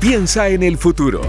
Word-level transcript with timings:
Piensa 0.00 0.48
en 0.48 0.62
el 0.62 0.78
futuro. 0.78 1.20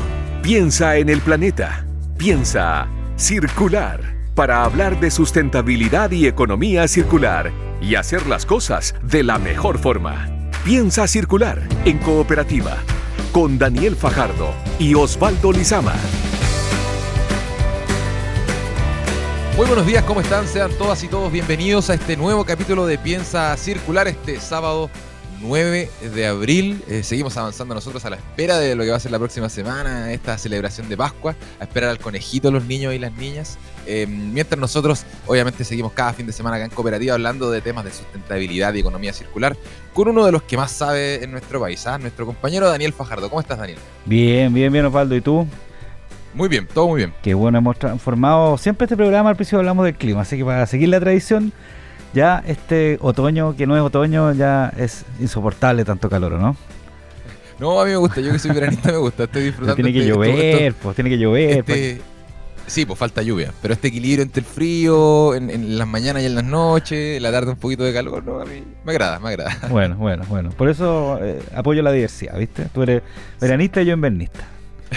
Piensa 0.42 0.96
en 0.96 1.10
el 1.10 1.20
planeta. 1.20 1.86
Piensa 2.18 2.88
circular 3.18 4.16
para 4.34 4.64
hablar 4.64 4.98
de 5.02 5.12
sustentabilidad 5.12 6.12
y 6.12 6.26
economía 6.26 6.88
circular 6.88 7.52
y 7.82 7.96
hacer 7.96 8.26
las 8.28 8.46
cosas 8.46 8.96
de 9.04 9.24
la 9.24 9.40
mejor 9.40 9.78
forma. 9.78 10.50
Piensa 10.64 11.06
circular 11.10 11.62
en 11.84 11.98
cooperativa 11.98 12.78
con 13.34 13.60
Daniel 13.60 13.98
Fajardo 13.98 14.54
y 14.80 14.94
Osvaldo 14.94 15.52
Lizama. 15.52 15.96
Muy 19.58 19.68
buenos 19.68 19.86
días, 19.86 20.06
¿cómo 20.06 20.22
están? 20.22 20.48
Sean 20.48 20.72
todas 20.78 21.04
y 21.04 21.10
todos 21.10 21.30
bienvenidos 21.30 21.90
a 21.90 21.96
este 21.96 22.16
nuevo 22.16 22.46
capítulo 22.46 22.86
de 22.86 22.98
Piensa 22.98 23.58
Circular 23.58 24.08
este 24.08 24.40
sábado 24.40 24.90
9 25.42 25.90
de 26.14 26.28
abril. 26.28 26.84
Eh, 26.88 27.04
seguimos 27.04 27.36
avanzando 27.38 27.74
nosotros 27.74 28.04
a 28.06 28.10
la 28.10 28.18
espera 28.18 28.60
de 28.60 28.76
lo 28.76 28.84
que 28.84 28.90
va 28.90 28.98
a 28.98 29.00
ser 29.00 29.12
la 29.12 29.20
próxima 29.20 29.50
semana, 29.50 30.12
esta 30.14 30.38
celebración 30.38 30.90
de 30.90 30.98
Pascua, 30.98 31.36
a 31.60 31.64
esperar 31.64 31.90
al 31.90 32.00
conejito, 32.00 32.52
los 32.52 32.66
niños 32.66 32.94
y 32.94 33.00
las 33.00 33.14
niñas. 33.14 33.58
Eh, 33.86 34.06
mientras 34.08 34.60
nosotros, 34.60 35.06
obviamente, 35.28 35.64
seguimos 35.64 35.94
cada 35.94 36.14
fin 36.14 36.28
de 36.28 36.34
semana 36.34 36.58
acá 36.58 36.66
en 36.66 36.72
Cooperativa 36.72 37.14
hablando 37.16 37.50
de 37.50 37.62
temas 37.62 37.84
de 37.84 37.92
sustentabilidad 37.92 38.74
y 38.74 38.80
economía 38.80 39.14
circular 39.14 39.58
con 39.94 40.08
uno 40.08 40.26
de 40.26 40.32
los 40.32 40.44
que 40.44 40.58
más 40.58 40.72
sabe 40.72 41.24
en 41.24 41.32
nuestro 41.32 41.60
país, 41.60 41.86
¿ah? 41.88 41.98
nuestro 41.98 42.26
compañero 42.26 42.70
Daniel 42.70 42.94
Fajardo. 42.94 43.30
¿Cómo 43.30 43.42
estás, 43.42 43.58
Daniel? 43.58 43.80
Bien, 44.06 44.54
bien, 44.54 44.72
bien, 44.72 44.86
Osvaldo. 44.86 45.16
¿Y 45.16 45.22
tú? 45.22 45.48
Muy 46.34 46.48
bien, 46.48 46.68
todo 46.74 46.88
muy 46.88 47.00
bien. 47.00 47.14
Qué 47.22 47.34
bueno, 47.34 47.58
hemos 47.58 47.78
transformado 47.78 48.58
siempre 48.58 48.86
este 48.86 48.96
programa. 48.96 49.30
Al 49.30 49.36
principio 49.36 49.60
hablamos 49.60 49.86
del 49.86 49.96
clima, 49.96 50.22
así 50.22 50.38
que 50.38 50.46
para 50.46 50.66
seguir 50.66 50.90
la 50.90 51.00
tradición 51.00 51.52
ya 52.14 52.44
este 52.46 52.98
otoño, 53.02 53.56
que 53.56 53.68
no 53.68 53.76
es 53.76 53.82
otoño, 53.82 54.34
ya 54.34 54.74
es 54.78 55.06
insoportable 55.20 55.86
tanto 55.86 56.10
calor, 56.10 56.34
¿no? 56.34 56.56
No, 57.60 57.80
a 57.80 57.86
mí 57.86 57.92
me 57.92 57.98
gusta, 57.98 58.22
yo 58.22 58.32
que 58.32 58.40
soy 58.40 58.52
veranista 58.52 58.92
me 58.92 58.98
gusta, 58.98 59.26
estoy 59.26 59.44
disfrutando. 59.46 59.76
tiene 59.76 59.94
que 59.94 60.00
este, 60.00 60.10
llover, 60.10 60.74
pues 60.74 60.96
tiene 60.96 61.10
que 61.12 61.18
llover. 61.20 61.60
Este, 61.60 62.02
sí, 62.66 62.86
pues 62.86 62.98
falta 62.98 63.22
lluvia, 63.22 63.54
pero 63.62 63.74
este 63.74 63.90
equilibrio 63.90 64.24
entre 64.24 64.42
el 64.42 64.48
frío, 64.48 65.36
en, 65.36 65.78
las 65.78 65.88
mañanas 65.88 66.24
y 66.24 66.26
en 66.26 66.36
las 66.36 66.44
noches, 66.44 67.18
en 67.18 67.24
la 67.24 67.32
tarde 67.32 67.52
un 67.52 67.58
poquito 67.58 67.84
de 67.84 67.94
calor, 67.94 68.24
no, 68.24 68.42
a 68.42 68.46
mí 68.46 68.64
me 68.84 68.92
agrada, 68.92 69.20
me 69.20 69.30
agrada. 69.30 69.56
Bueno, 69.70 69.96
bueno, 69.96 70.26
bueno, 70.28 70.50
por 70.50 70.70
eso 70.70 71.20
eh, 71.22 71.40
apoyo 71.56 71.84
la 71.84 71.92
diversidad, 71.92 72.38
¿viste? 72.38 72.66
Tú 72.74 72.82
eres 72.82 73.04
veranista 73.40 73.82
y 73.82 73.86
yo 73.86 73.94
invernista. 73.94 74.48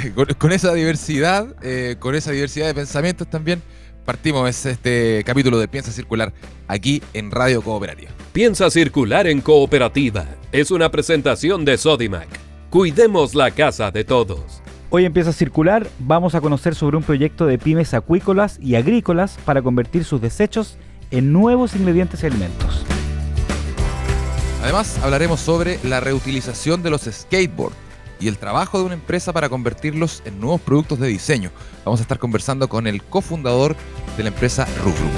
con, 0.38 0.52
esa 0.52 0.72
diversidad, 0.72 1.46
eh, 1.62 1.96
con 1.98 2.14
esa 2.14 2.32
diversidad 2.32 2.66
de 2.66 2.74
pensamientos 2.74 3.28
también, 3.28 3.62
partimos 4.04 4.66
este 4.66 5.22
capítulo 5.24 5.58
de 5.58 5.68
Piensa 5.68 5.90
Circular 5.90 6.32
aquí 6.68 7.02
en 7.12 7.30
Radio 7.30 7.62
Cooperativa. 7.62 8.10
Piensa 8.32 8.70
Circular 8.70 9.26
en 9.26 9.40
Cooperativa 9.40 10.26
es 10.52 10.70
una 10.70 10.90
presentación 10.90 11.64
de 11.64 11.78
Sodimac. 11.78 12.28
Cuidemos 12.70 13.34
la 13.34 13.50
casa 13.50 13.90
de 13.90 14.04
todos. 14.04 14.62
Hoy 14.90 15.04
empieza 15.04 15.30
a 15.30 15.32
circular, 15.32 15.88
vamos 15.98 16.34
a 16.34 16.40
conocer 16.40 16.74
sobre 16.74 16.96
un 16.96 17.02
proyecto 17.02 17.46
de 17.46 17.58
pymes 17.58 17.94
acuícolas 17.94 18.58
y 18.60 18.76
agrícolas 18.76 19.38
para 19.44 19.62
convertir 19.62 20.04
sus 20.04 20.20
desechos 20.20 20.76
en 21.10 21.32
nuevos 21.32 21.74
ingredientes 21.74 22.22
y 22.22 22.26
alimentos. 22.26 22.84
Además, 24.62 24.98
hablaremos 25.02 25.40
sobre 25.40 25.78
la 25.82 26.00
reutilización 26.00 26.82
de 26.82 26.90
los 26.90 27.02
skateboards 27.02 27.76
y 28.20 28.28
el 28.28 28.38
trabajo 28.38 28.78
de 28.78 28.84
una 28.84 28.94
empresa 28.94 29.32
para 29.32 29.48
convertirlos 29.48 30.22
en 30.24 30.40
nuevos 30.40 30.60
productos 30.60 30.98
de 30.98 31.08
diseño. 31.08 31.50
Vamos 31.84 32.00
a 32.00 32.02
estar 32.02 32.18
conversando 32.18 32.68
con 32.68 32.86
el 32.86 33.02
cofundador 33.02 33.76
de 34.16 34.22
la 34.22 34.28
empresa 34.30 34.66
Rubrum. 34.82 35.10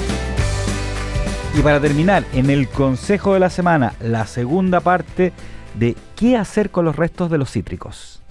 Y 1.57 1.61
para 1.61 1.79
terminar, 1.79 2.23
en 2.33 2.49
el 2.49 2.67
consejo 2.67 3.33
de 3.33 3.39
la 3.39 3.49
semana, 3.49 3.93
la 3.99 4.27
segunda 4.27 4.79
parte 4.79 5.33
de 5.73 5.95
qué 6.15 6.37
hacer 6.37 6.69
con 6.69 6.85
los 6.85 6.95
restos 6.95 7.31
de 7.31 7.37
los 7.37 7.51
cítricos. 7.51 8.21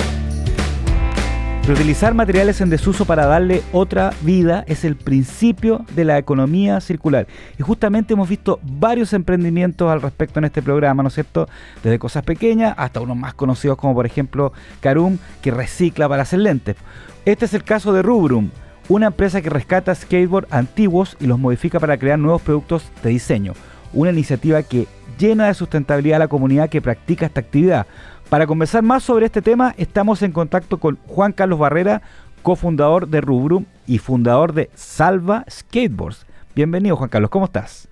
Reutilizar 1.66 2.14
materiales 2.14 2.60
en 2.60 2.70
desuso 2.70 3.06
para 3.06 3.26
darle 3.26 3.64
otra 3.72 4.12
vida 4.22 4.66
es 4.68 4.84
el 4.84 4.98
principio 4.98 5.86
de 5.96 6.04
la 6.04 6.18
economía 6.18 6.82
circular. 6.82 7.26
Y 7.58 7.64
justamente 7.64 8.16
hemos 8.16 8.28
visto 8.28 8.60
varios 8.64 9.14
emprendimientos 9.14 9.90
al 9.90 10.02
respecto 10.02 10.40
en 10.40 10.46
este 10.46 10.62
programa, 10.62 11.04
¿no 11.04 11.08
es 11.08 11.14
cierto? 11.14 11.48
Desde 11.82 12.00
cosas 12.00 12.24
pequeñas 12.24 12.76
hasta 12.78 13.00
unos 13.00 13.16
más 13.16 13.34
conocidos 13.34 13.78
como 13.78 13.94
por 13.94 14.06
ejemplo 14.06 14.52
Carum, 14.82 15.20
que 15.42 15.52
recicla 15.52 16.10
para 16.10 16.24
hacer 16.24 16.40
lentes. 16.40 16.76
Este 17.24 17.46
es 17.46 17.54
el 17.54 17.64
caso 17.64 17.94
de 17.94 18.02
Rubrum, 18.02 18.50
una 18.90 19.08
empresa 19.08 19.42
que 19.42 19.50
rescata 19.50 19.96
skateboards 19.96 20.52
antiguos 20.52 21.16
y 21.22 21.28
los 21.28 21.40
modifica 21.40 21.80
para 21.80 21.98
crear 21.98 22.20
nuevos 22.20 22.42
productos 22.42 22.84
de 23.04 23.12
diseño. 23.12 23.54
Una 23.94 24.12
iniciativa 24.12 24.64
que 24.64 24.86
llena 25.18 25.48
de 25.48 25.54
sustentabilidad 25.54 26.18
a 26.18 26.26
la 26.26 26.28
comunidad 26.28 26.70
que 26.70 26.82
practica 26.82 27.26
esta 27.26 27.40
actividad 27.40 27.88
para 28.34 28.48
conversar 28.48 28.82
más 28.82 29.04
sobre 29.04 29.28
este 29.28 29.44
tema, 29.44 29.76
estamos 29.78 30.24
en 30.24 30.32
contacto 30.32 30.80
con 30.80 30.98
Juan 31.06 31.34
Carlos 31.34 31.60
Barrera, 31.60 32.02
cofundador 32.42 33.08
de 33.08 33.22
Rubrum 33.22 33.66
y 33.86 34.00
fundador 34.00 34.54
de 34.54 34.72
Salva 34.74 35.46
Skateboards. 35.48 36.26
Bienvenido, 36.56 36.96
Juan 36.96 37.12
Carlos, 37.12 37.30
¿cómo 37.30 37.46
estás? 37.46 37.88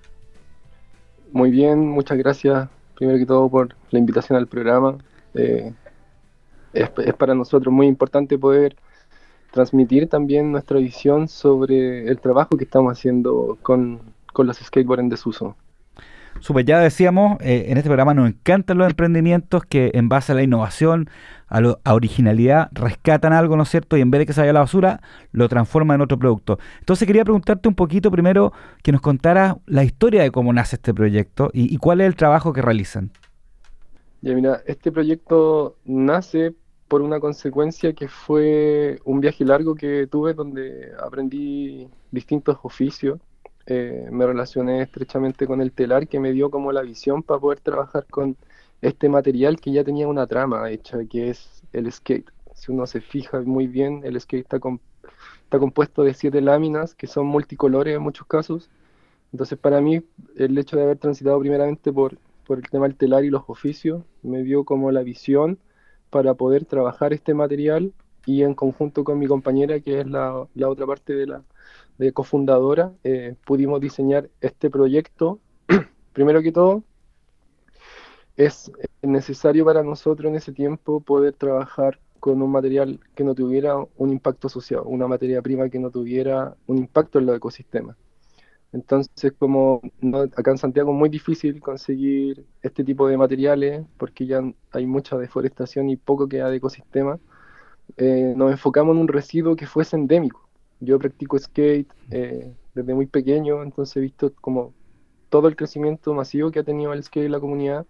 Muy 1.30 1.52
bien, 1.52 1.86
muchas 1.86 2.18
gracias, 2.18 2.68
primero 2.96 3.20
que 3.20 3.26
todo, 3.26 3.48
por 3.48 3.76
la 3.92 4.00
invitación 4.00 4.36
al 4.36 4.48
programa. 4.48 4.98
Eh, 5.34 5.72
es, 6.72 6.90
para 7.16 7.36
nosotros 7.36 7.72
muy 7.72 7.86
importante 7.86 8.36
poder 8.36 8.74
transmitir 9.52 10.08
también 10.08 10.50
nuestra 10.50 10.80
visión 10.80 11.28
sobre 11.28 12.08
el 12.08 12.18
trabajo 12.18 12.56
que 12.56 12.64
estamos 12.64 12.98
haciendo 12.98 13.58
con, 13.62 14.00
con 14.32 14.48
los 14.48 14.56
skateboards 14.56 15.04
en 15.04 15.08
desuso. 15.08 15.54
Super, 16.40 16.64
ya 16.64 16.80
decíamos, 16.80 17.40
eh, 17.40 17.66
en 17.68 17.78
este 17.78 17.88
programa 17.88 18.14
nos 18.14 18.28
encantan 18.28 18.78
los 18.78 18.88
emprendimientos 18.88 19.64
que 19.64 19.92
en 19.94 20.08
base 20.08 20.32
a 20.32 20.34
la 20.34 20.42
innovación, 20.42 21.08
a, 21.46 21.60
la 21.60 21.78
originalidad, 21.86 22.68
rescatan 22.72 23.32
algo, 23.32 23.56
¿no 23.56 23.62
es 23.62 23.68
cierto? 23.68 23.96
Y 23.96 24.00
en 24.00 24.10
vez 24.10 24.20
de 24.20 24.26
que 24.26 24.32
se 24.32 24.40
vaya 24.40 24.50
a 24.50 24.54
la 24.54 24.60
basura, 24.60 25.00
lo 25.30 25.48
transforman 25.48 25.96
en 25.96 26.00
otro 26.02 26.18
producto. 26.18 26.58
Entonces 26.80 27.06
quería 27.06 27.24
preguntarte 27.24 27.68
un 27.68 27.74
poquito 27.74 28.10
primero 28.10 28.52
que 28.82 28.92
nos 28.92 29.00
contaras 29.00 29.56
la 29.66 29.84
historia 29.84 30.22
de 30.22 30.30
cómo 30.30 30.52
nace 30.52 30.76
este 30.76 30.92
proyecto 30.92 31.50
y, 31.52 31.76
cuál 31.76 32.00
es 32.00 32.06
el 32.08 32.16
trabajo 32.16 32.52
que 32.52 32.62
realizan. 32.62 33.10
Ya 34.20 34.34
mira, 34.34 34.62
este 34.66 34.90
proyecto 34.90 35.76
nace 35.84 36.54
por 36.88 37.02
una 37.02 37.20
consecuencia 37.20 37.92
que 37.92 38.08
fue 38.08 38.98
un 39.04 39.20
viaje 39.20 39.44
largo 39.44 39.74
que 39.74 40.06
tuve 40.06 40.34
donde 40.34 40.92
aprendí 41.00 41.88
distintos 42.10 42.58
oficios 42.62 43.18
eh, 43.66 44.08
me 44.10 44.26
relacioné 44.26 44.82
estrechamente 44.82 45.46
con 45.46 45.60
el 45.60 45.72
telar 45.72 46.08
que 46.08 46.18
me 46.20 46.32
dio 46.32 46.50
como 46.50 46.72
la 46.72 46.82
visión 46.82 47.22
para 47.22 47.40
poder 47.40 47.60
trabajar 47.60 48.06
con 48.06 48.36
este 48.80 49.08
material 49.08 49.60
que 49.60 49.72
ya 49.72 49.84
tenía 49.84 50.08
una 50.08 50.26
trama 50.26 50.70
hecha, 50.70 50.98
que 51.08 51.30
es 51.30 51.62
el 51.72 51.90
skate. 51.92 52.30
Si 52.54 52.72
uno 52.72 52.86
se 52.86 53.00
fija 53.00 53.40
muy 53.40 53.66
bien, 53.66 54.02
el 54.04 54.20
skate 54.20 54.44
está, 54.44 54.58
compuesto 55.58 56.02
de 56.02 56.14
siete 56.14 56.40
láminas 56.40 56.94
que 56.94 57.06
son 57.06 57.26
multicolores 57.26 57.96
en 57.96 58.02
muchos 58.02 58.26
casos. 58.26 58.70
Entonces 59.32 59.58
para 59.58 59.80
mí 59.80 60.02
el 60.36 60.58
hecho 60.58 60.76
de 60.76 60.82
haber 60.82 60.98
transitado 60.98 61.38
primeramente 61.40 61.92
por, 61.92 62.18
por 62.46 62.58
el 62.58 62.68
tema 62.68 62.86
del 62.86 62.96
telar 62.96 63.24
y 63.24 63.30
los 63.30 63.44
oficios 63.46 64.02
me 64.22 64.42
dio 64.42 64.64
como 64.64 64.90
la 64.90 65.02
visión 65.02 65.58
para 66.10 66.34
poder 66.34 66.64
trabajar 66.66 67.12
este 67.12 67.34
material 67.34 67.92
y 68.26 68.42
en 68.42 68.54
conjunto 68.54 69.04
con 69.04 69.18
mi 69.18 69.26
compañera, 69.26 69.80
que 69.80 70.00
es 70.00 70.06
la, 70.06 70.46
la 70.54 70.68
otra 70.68 70.86
parte 70.86 71.14
de 71.14 71.26
la, 71.26 71.42
de 71.98 72.12
cofundadora, 72.12 72.92
eh, 73.04 73.36
pudimos 73.44 73.80
diseñar 73.80 74.30
este 74.40 74.70
proyecto. 74.70 75.40
Primero 76.12 76.42
que 76.42 76.52
todo, 76.52 76.84
es 78.36 78.72
necesario 79.02 79.64
para 79.64 79.82
nosotros 79.82 80.30
en 80.30 80.36
ese 80.36 80.52
tiempo 80.52 81.00
poder 81.00 81.34
trabajar 81.34 82.00
con 82.18 82.40
un 82.40 82.50
material 82.52 83.00
que 83.14 83.24
no 83.24 83.34
tuviera 83.34 83.76
un 83.96 84.10
impacto 84.10 84.48
social, 84.48 84.82
una 84.84 85.08
materia 85.08 85.42
prima 85.42 85.68
que 85.68 85.78
no 85.78 85.90
tuviera 85.90 86.56
un 86.66 86.78
impacto 86.78 87.18
en 87.18 87.26
los 87.26 87.36
ecosistemas. 87.36 87.96
Entonces, 88.72 89.32
como 89.38 89.82
acá 90.36 90.50
en 90.52 90.58
Santiago 90.58 90.92
es 90.92 90.98
muy 90.98 91.08
difícil 91.10 91.60
conseguir 91.60 92.46
este 92.62 92.84
tipo 92.84 93.06
de 93.06 93.18
materiales 93.18 93.84
porque 93.98 94.26
ya 94.26 94.40
hay 94.70 94.86
mucha 94.86 95.18
deforestación 95.18 95.90
y 95.90 95.96
poco 95.96 96.28
queda 96.28 96.48
de 96.48 96.56
ecosistema, 96.56 97.18
eh, 97.96 98.32
nos 98.36 98.50
enfocamos 98.50 98.94
en 98.94 99.02
un 99.02 99.08
residuo 99.08 99.56
que 99.56 99.66
fuese 99.66 99.96
endémico. 99.96 100.48
Yo 100.84 100.98
practico 100.98 101.38
skate 101.38 101.88
eh, 102.10 102.52
desde 102.74 102.92
muy 102.92 103.06
pequeño, 103.06 103.62
entonces 103.62 103.96
he 103.96 104.00
visto 104.00 104.32
como 104.40 104.74
todo 105.28 105.46
el 105.46 105.54
crecimiento 105.54 106.12
masivo 106.12 106.50
que 106.50 106.58
ha 106.58 106.64
tenido 106.64 106.92
el 106.92 107.04
skate 107.04 107.26
en 107.26 107.32
la 107.32 107.38
comunidad 107.38 107.86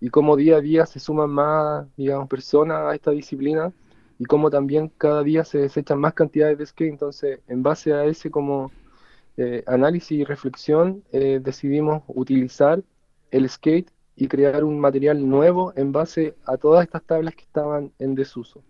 y 0.00 0.08
cómo 0.08 0.34
día 0.34 0.56
a 0.56 0.60
día 0.62 0.86
se 0.86 0.98
suman 0.98 1.28
más, 1.28 1.86
digamos, 1.94 2.26
personas 2.26 2.78
a 2.86 2.94
esta 2.94 3.10
disciplina 3.10 3.70
y 4.18 4.24
cómo 4.24 4.48
también 4.48 4.90
cada 4.96 5.22
día 5.22 5.44
se 5.44 5.58
desechan 5.58 6.00
más 6.00 6.14
cantidades 6.14 6.56
de 6.56 6.64
skate. 6.64 6.90
Entonces, 6.90 7.40
en 7.48 7.62
base 7.62 7.92
a 7.92 8.06
ese 8.06 8.30
como 8.30 8.72
eh, 9.36 9.62
análisis 9.66 10.12
y 10.12 10.24
reflexión, 10.24 11.04
eh, 11.12 11.38
decidimos 11.42 12.02
utilizar 12.06 12.82
el 13.30 13.46
skate 13.50 13.90
y 14.16 14.28
crear 14.28 14.64
un 14.64 14.80
material 14.80 15.28
nuevo 15.28 15.74
en 15.76 15.92
base 15.92 16.34
a 16.46 16.56
todas 16.56 16.82
estas 16.82 17.02
tablas 17.02 17.34
que 17.34 17.42
estaban 17.42 17.92
en 17.98 18.14
desuso. 18.14 18.62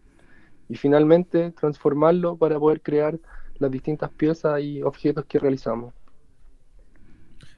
Y 0.68 0.76
finalmente 0.76 1.52
transformarlo 1.52 2.36
para 2.36 2.58
poder 2.58 2.80
crear 2.80 3.18
las 3.58 3.70
distintas 3.70 4.10
piezas 4.10 4.60
y 4.60 4.82
objetos 4.82 5.24
que 5.26 5.38
realizamos. 5.38 5.94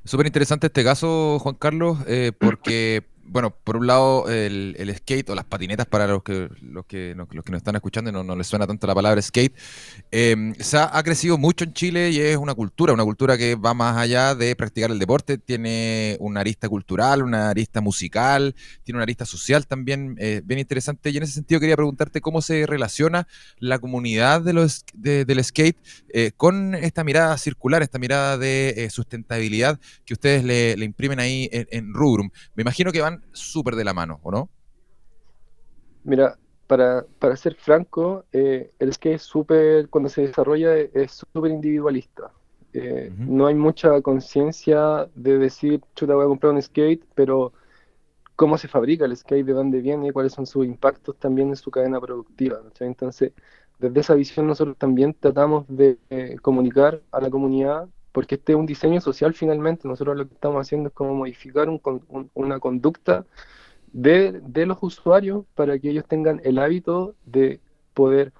Súper 0.05 0.27
interesante 0.27 0.69
este 0.69 0.85
caso, 0.85 1.39
Juan 1.39 1.55
Carlos, 1.57 1.99
eh, 2.07 2.33
porque 2.39 3.05
bueno, 3.29 3.51
por 3.51 3.77
un 3.77 3.87
lado, 3.87 4.29
el, 4.29 4.93
skate 4.97 5.31
o 5.31 5.35
las 5.35 5.45
patinetas 5.45 5.87
para 5.87 6.07
los 6.07 6.23
que, 6.23 6.49
los 6.63 6.87
que, 6.87 7.15
los, 7.15 7.45
que 7.45 7.53
nos 7.53 7.59
están 7.59 7.77
escuchando 7.77 8.11
no, 8.11 8.25
no, 8.25 8.35
les 8.37 8.47
suena 8.47 8.67
tanto 8.67 8.87
la 8.87 8.95
palabra 8.95 9.21
skate, 9.21 9.55
em, 10.11 10.55
se 10.55 10.79
ha, 10.79 11.03
crecido 11.03 11.39
mucho 11.39 11.65
en 11.65 11.73
Chile 11.73 12.11
y 12.11 12.21
es 12.21 12.37
una 12.37 12.55
cultura, 12.55 12.93
una 12.93 13.05
cultura 13.05 13.37
que 13.37 13.55
va 13.55 13.75
más 13.75 13.97
allá 13.97 14.35
de 14.35 14.55
practicar 14.57 14.91
el 14.91 14.99
deporte, 14.99 15.39
tiene 15.39 16.17
una 16.21 16.41
arista 16.41 16.69
cultural, 16.69 17.23
una 17.23 17.51
arista 17.51 17.81
musical, 17.81 18.55
tiene 18.85 18.97
una 18.97 19.05
arista 19.05 19.25
social 19.25 19.67
también 19.67 20.17
eh, 20.19 20.43
bien 20.45 20.59
interesante. 20.59 21.11
Y 21.11 21.17
en 21.17 21.23
ese 21.23 21.35
sentido 21.35 21.61
quería 21.61 21.77
preguntarte 21.77 22.21
cómo 22.21 22.43
se 22.43 22.67
relaciona 22.67 23.27
la 23.59 23.79
comunidad 23.79 24.41
de 24.41 24.53
los, 24.53 24.85
del 24.95 25.45
skate 25.45 25.79
eh, 26.13 26.33
con 26.37 26.75
esta 26.75 27.05
mirada 27.05 27.37
circular, 27.39 27.83
esta 27.83 27.99
mirada 27.99 28.39
de 28.39 28.75
eh, 28.77 28.91
sustentabilidad 28.91 29.79
que 30.05 30.15
ustedes 30.15 30.45
le, 30.45 30.85
imprimen 30.85 31.21
ahí 31.21 31.49
en, 31.53 31.69
en 31.71 31.95
Rubrum. 31.95 32.31
Me 32.55 32.63
imagino 32.63 32.93
que 32.93 33.01
van 33.01 33.18
súper 33.33 33.75
de 33.77 33.85
la 33.85 33.95
mano, 33.95 34.21
¿o 34.23 34.31
no? 34.31 34.49
Mira, 36.05 36.39
para, 36.67 37.05
para 37.19 37.37
ser 37.37 37.55
franco, 37.55 38.25
eh, 38.33 38.71
el 38.79 38.93
skate 38.93 39.17
es 39.17 39.23
súper, 39.23 39.89
cuando 39.89 40.09
se 40.09 40.23
desarrolla, 40.23 40.77
es 40.77 41.13
súper 41.33 41.51
individualista. 41.51 42.31
Eh, 42.73 43.11
no 43.17 43.47
hay 43.47 43.55
mucha 43.55 44.01
conciencia 44.03 45.09
de 45.15 45.39
decir, 45.39 45.81
chuta, 45.95 46.15
voy 46.15 46.25
a 46.25 46.29
comprar 46.29 46.53
un 46.53 46.63
skate, 46.63 47.05
pero 47.15 47.53
cómo 48.37 48.59
se 48.59 48.69
fabrica 48.69 49.05
el 49.05 49.17
skate, 49.17 49.47
de 49.47 49.53
dónde 49.53 49.81
viene, 49.81 50.13
cuáles 50.13 50.33
son 50.33 50.47
sus 50.47 50.65
impactos 50.67 51.19
también 51.19 51.49
en 51.49 51.57
su 51.57 51.71
cadena 51.71 52.01
productiva. 52.01 52.61
Entonces, 52.81 53.33
desde 53.79 54.01
esa 54.01 54.15
visión 54.15 54.47
nosotros 54.47 54.77
también 54.77 55.15
tratamos 55.15 55.65
de 55.69 55.99
eh, 56.11 56.37
comunicar 56.43 57.03
a 57.11 57.21
la 57.21 57.31
comunidad 57.31 57.89
porque 58.19 58.35
este 58.35 58.51
es 58.51 58.59
un 58.59 58.67
diseño 58.67 59.01
social 59.01 59.33
finalmente, 59.33 59.87
nosotros 59.87 60.17
lo 60.17 60.27
que 60.27 60.35
estamos 60.35 60.61
haciendo 60.61 60.89
es 60.89 60.93
como 60.93 61.15
modificar 61.15 61.69
una 62.35 62.59
conducta 62.59 63.25
de, 63.93 64.43
los 64.67 64.79
usuarios 64.81 65.45
para 65.55 65.79
que 65.79 65.91
ellos 65.91 66.05
tengan 66.05 66.41
el 66.43 66.59
hábito 66.59 67.15
de 67.27 67.61
poder, 67.95 68.33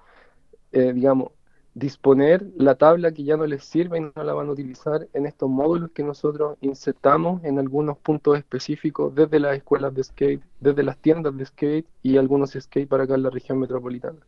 eh, 0.73 0.91
digamos, 0.91 1.31
disponer 1.75 2.45
la 2.57 2.75
tabla 2.75 3.13
que 3.13 3.23
ya 3.23 3.37
no 3.37 3.45
les 3.45 3.63
sirve 3.63 3.99
y 3.99 4.01
no 4.01 4.21
la 4.21 4.33
van 4.33 4.49
a 4.49 4.51
utilizar 4.51 5.07
en 5.13 5.25
estos 5.25 5.49
módulos 5.49 5.91
que 5.91 6.03
nosotros 6.03 6.57
insertamos 6.59 7.41
en 7.45 7.57
algunos 7.57 7.97
puntos 7.99 8.37
específicos 8.37 9.15
desde 9.15 9.39
las 9.39 9.55
escuelas 9.55 9.93
de 9.95 10.03
skate, 10.03 10.43
desde 10.59 10.83
las 10.83 10.97
tiendas 10.97 11.37
de 11.37 11.45
skate 11.45 11.87
y 12.03 12.17
algunos 12.17 12.51
skate 12.51 12.89
para 12.89 13.05
acá 13.05 13.15
en 13.15 13.23
la 13.23 13.29
región 13.29 13.57
metropolitana. 13.59 14.19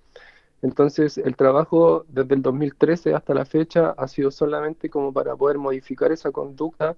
Entonces, 0.62 1.18
el 1.18 1.36
trabajo 1.36 2.06
desde 2.10 2.36
el 2.36 2.42
2013 2.42 3.14
hasta 3.16 3.34
la 3.34 3.46
fecha 3.46 3.92
ha 3.98 4.08
sido 4.08 4.32
solamente 4.32 4.90
como 4.90 5.12
para 5.14 5.36
poder 5.36 5.58
modificar 5.58 6.12
esa 6.12 6.32
conducta 6.32 6.96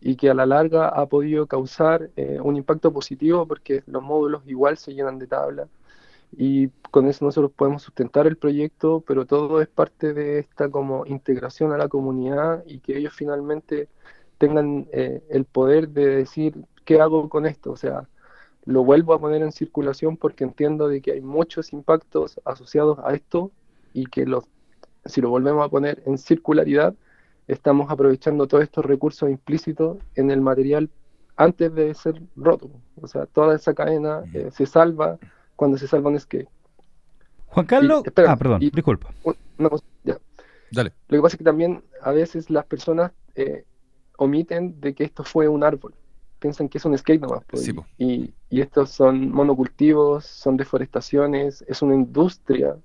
y 0.00 0.16
que 0.16 0.30
a 0.30 0.34
la 0.34 0.46
larga 0.46 0.88
ha 0.88 1.06
podido 1.06 1.46
causar 1.46 2.10
eh, 2.16 2.38
un 2.42 2.56
impacto 2.56 2.92
positivo 2.92 3.46
porque 3.46 3.82
los 3.86 4.02
módulos 4.02 4.42
igual 4.46 4.78
se 4.78 4.94
llenan 4.94 5.18
de 5.18 5.26
tabla 5.26 5.68
y 6.36 6.68
con 6.90 7.08
eso 7.08 7.24
nosotros 7.24 7.52
podemos 7.52 7.82
sustentar 7.82 8.26
el 8.26 8.36
proyecto, 8.36 9.02
pero 9.06 9.26
todo 9.26 9.60
es 9.60 9.68
parte 9.68 10.12
de 10.14 10.38
esta 10.38 10.68
como 10.70 11.06
integración 11.06 11.72
a 11.72 11.78
la 11.78 11.88
comunidad 11.88 12.64
y 12.66 12.80
que 12.80 12.96
ellos 12.98 13.14
finalmente 13.14 13.88
tengan 14.38 14.88
eh, 14.92 15.22
el 15.30 15.44
poder 15.44 15.88
de 15.90 16.06
decir 16.08 16.54
qué 16.84 17.00
hago 17.00 17.28
con 17.28 17.46
esto, 17.46 17.72
o 17.72 17.76
sea, 17.76 18.08
lo 18.64 18.84
vuelvo 18.84 19.14
a 19.14 19.20
poner 19.20 19.42
en 19.42 19.52
circulación 19.52 20.16
porque 20.16 20.44
entiendo 20.44 20.88
de 20.88 21.00
que 21.00 21.12
hay 21.12 21.20
muchos 21.20 21.72
impactos 21.72 22.40
asociados 22.44 22.98
a 23.00 23.14
esto 23.14 23.50
y 23.92 24.06
que 24.06 24.26
los, 24.26 24.44
si 25.04 25.20
lo 25.20 25.30
volvemos 25.30 25.64
a 25.64 25.68
poner 25.68 26.02
en 26.06 26.18
circularidad, 26.18 26.94
estamos 27.46 27.90
aprovechando 27.90 28.46
todos 28.46 28.64
estos 28.64 28.84
recursos 28.84 29.28
implícitos 29.28 29.98
en 30.14 30.30
el 30.30 30.40
material 30.40 30.88
antes 31.36 31.74
de 31.74 31.94
ser 31.94 32.22
roto. 32.36 32.70
O 33.00 33.06
sea, 33.06 33.26
toda 33.26 33.54
esa 33.54 33.74
cadena 33.74 34.22
eh, 34.32 34.48
se 34.50 34.66
salva 34.66 35.18
cuando 35.56 35.76
se 35.76 35.86
salva 35.86 36.10
un 36.10 36.18
skate. 36.18 36.48
Juan 37.46 37.66
Carlos, 37.66 38.02
ah, 38.26 38.36
perdón, 38.36 38.60
disculpa. 38.60 39.10
Una 39.58 39.68
cosa, 39.68 39.84
ya. 40.02 40.18
Dale. 40.72 40.92
Lo 41.08 41.18
que 41.18 41.22
pasa 41.22 41.34
es 41.34 41.38
que 41.38 41.44
también 41.44 41.84
a 42.02 42.10
veces 42.10 42.50
las 42.50 42.64
personas 42.64 43.12
eh, 43.36 43.64
omiten 44.16 44.80
de 44.80 44.94
que 44.94 45.04
esto 45.04 45.22
fue 45.22 45.46
un 45.48 45.62
árbol 45.62 45.94
piensan 46.44 46.68
que 46.68 46.76
es 46.76 46.84
un 46.84 46.96
skate 46.98 47.22
nomás. 47.22 47.42
Pues, 47.46 47.72
y, 47.96 48.34
estos 48.50 48.90
son 48.90 49.30
monocultivos, 49.30 50.26
son 50.26 50.58
deforestaciones, 50.58 51.64
es 51.66 51.80
una 51.80 51.94
industria. 51.94 52.76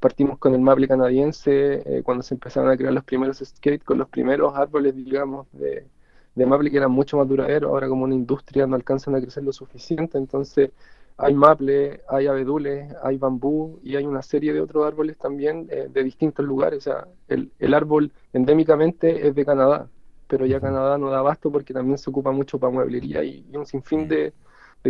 Partimos 0.00 0.38
con 0.38 0.54
el 0.54 0.62
maple 0.62 0.88
canadiense 0.88 1.82
eh, 1.84 2.02
cuando 2.02 2.22
se 2.22 2.32
empezaron 2.32 2.70
a 2.70 2.76
crear 2.78 2.94
los 2.94 3.04
primeros 3.04 3.42
skates, 3.44 3.84
con 3.84 3.98
los 3.98 4.08
primeros 4.08 4.56
árboles, 4.56 4.96
digamos, 4.96 5.46
de, 5.52 5.86
de 6.34 6.46
maple 6.46 6.70
que 6.70 6.78
eran 6.78 6.92
mucho 6.92 7.18
más 7.18 7.28
duraderos. 7.28 7.68
Ahora, 7.70 7.88
como 7.88 8.04
una 8.04 8.14
industria, 8.14 8.66
no 8.66 8.74
alcanzan 8.74 9.14
a 9.16 9.20
crecer 9.20 9.44
lo 9.44 9.52
suficiente. 9.52 10.16
Entonces, 10.16 10.70
hay 11.18 11.34
maple, 11.34 12.00
hay 12.08 12.26
abedules, 12.26 12.90
hay 13.02 13.18
bambú 13.18 13.80
y 13.82 13.96
hay 13.96 14.06
una 14.06 14.22
serie 14.22 14.54
de 14.54 14.62
otros 14.62 14.86
árboles 14.86 15.18
también 15.18 15.68
eh, 15.70 15.88
de 15.92 16.02
distintos 16.02 16.46
lugares. 16.46 16.78
O 16.78 16.90
sea, 16.90 17.06
el, 17.28 17.52
el 17.58 17.74
árbol 17.74 18.12
endémicamente 18.32 19.28
es 19.28 19.34
de 19.34 19.44
Canadá 19.44 19.90
pero 20.26 20.46
ya 20.46 20.60
Canadá 20.60 20.98
no 20.98 21.10
da 21.10 21.18
abasto 21.18 21.50
porque 21.50 21.74
también 21.74 21.98
se 21.98 22.10
ocupa 22.10 22.32
mucho 22.32 22.58
para 22.58 22.72
mueblería 22.72 23.22
y, 23.24 23.44
un 23.54 23.66
sinfín 23.66 24.08
de, 24.08 24.32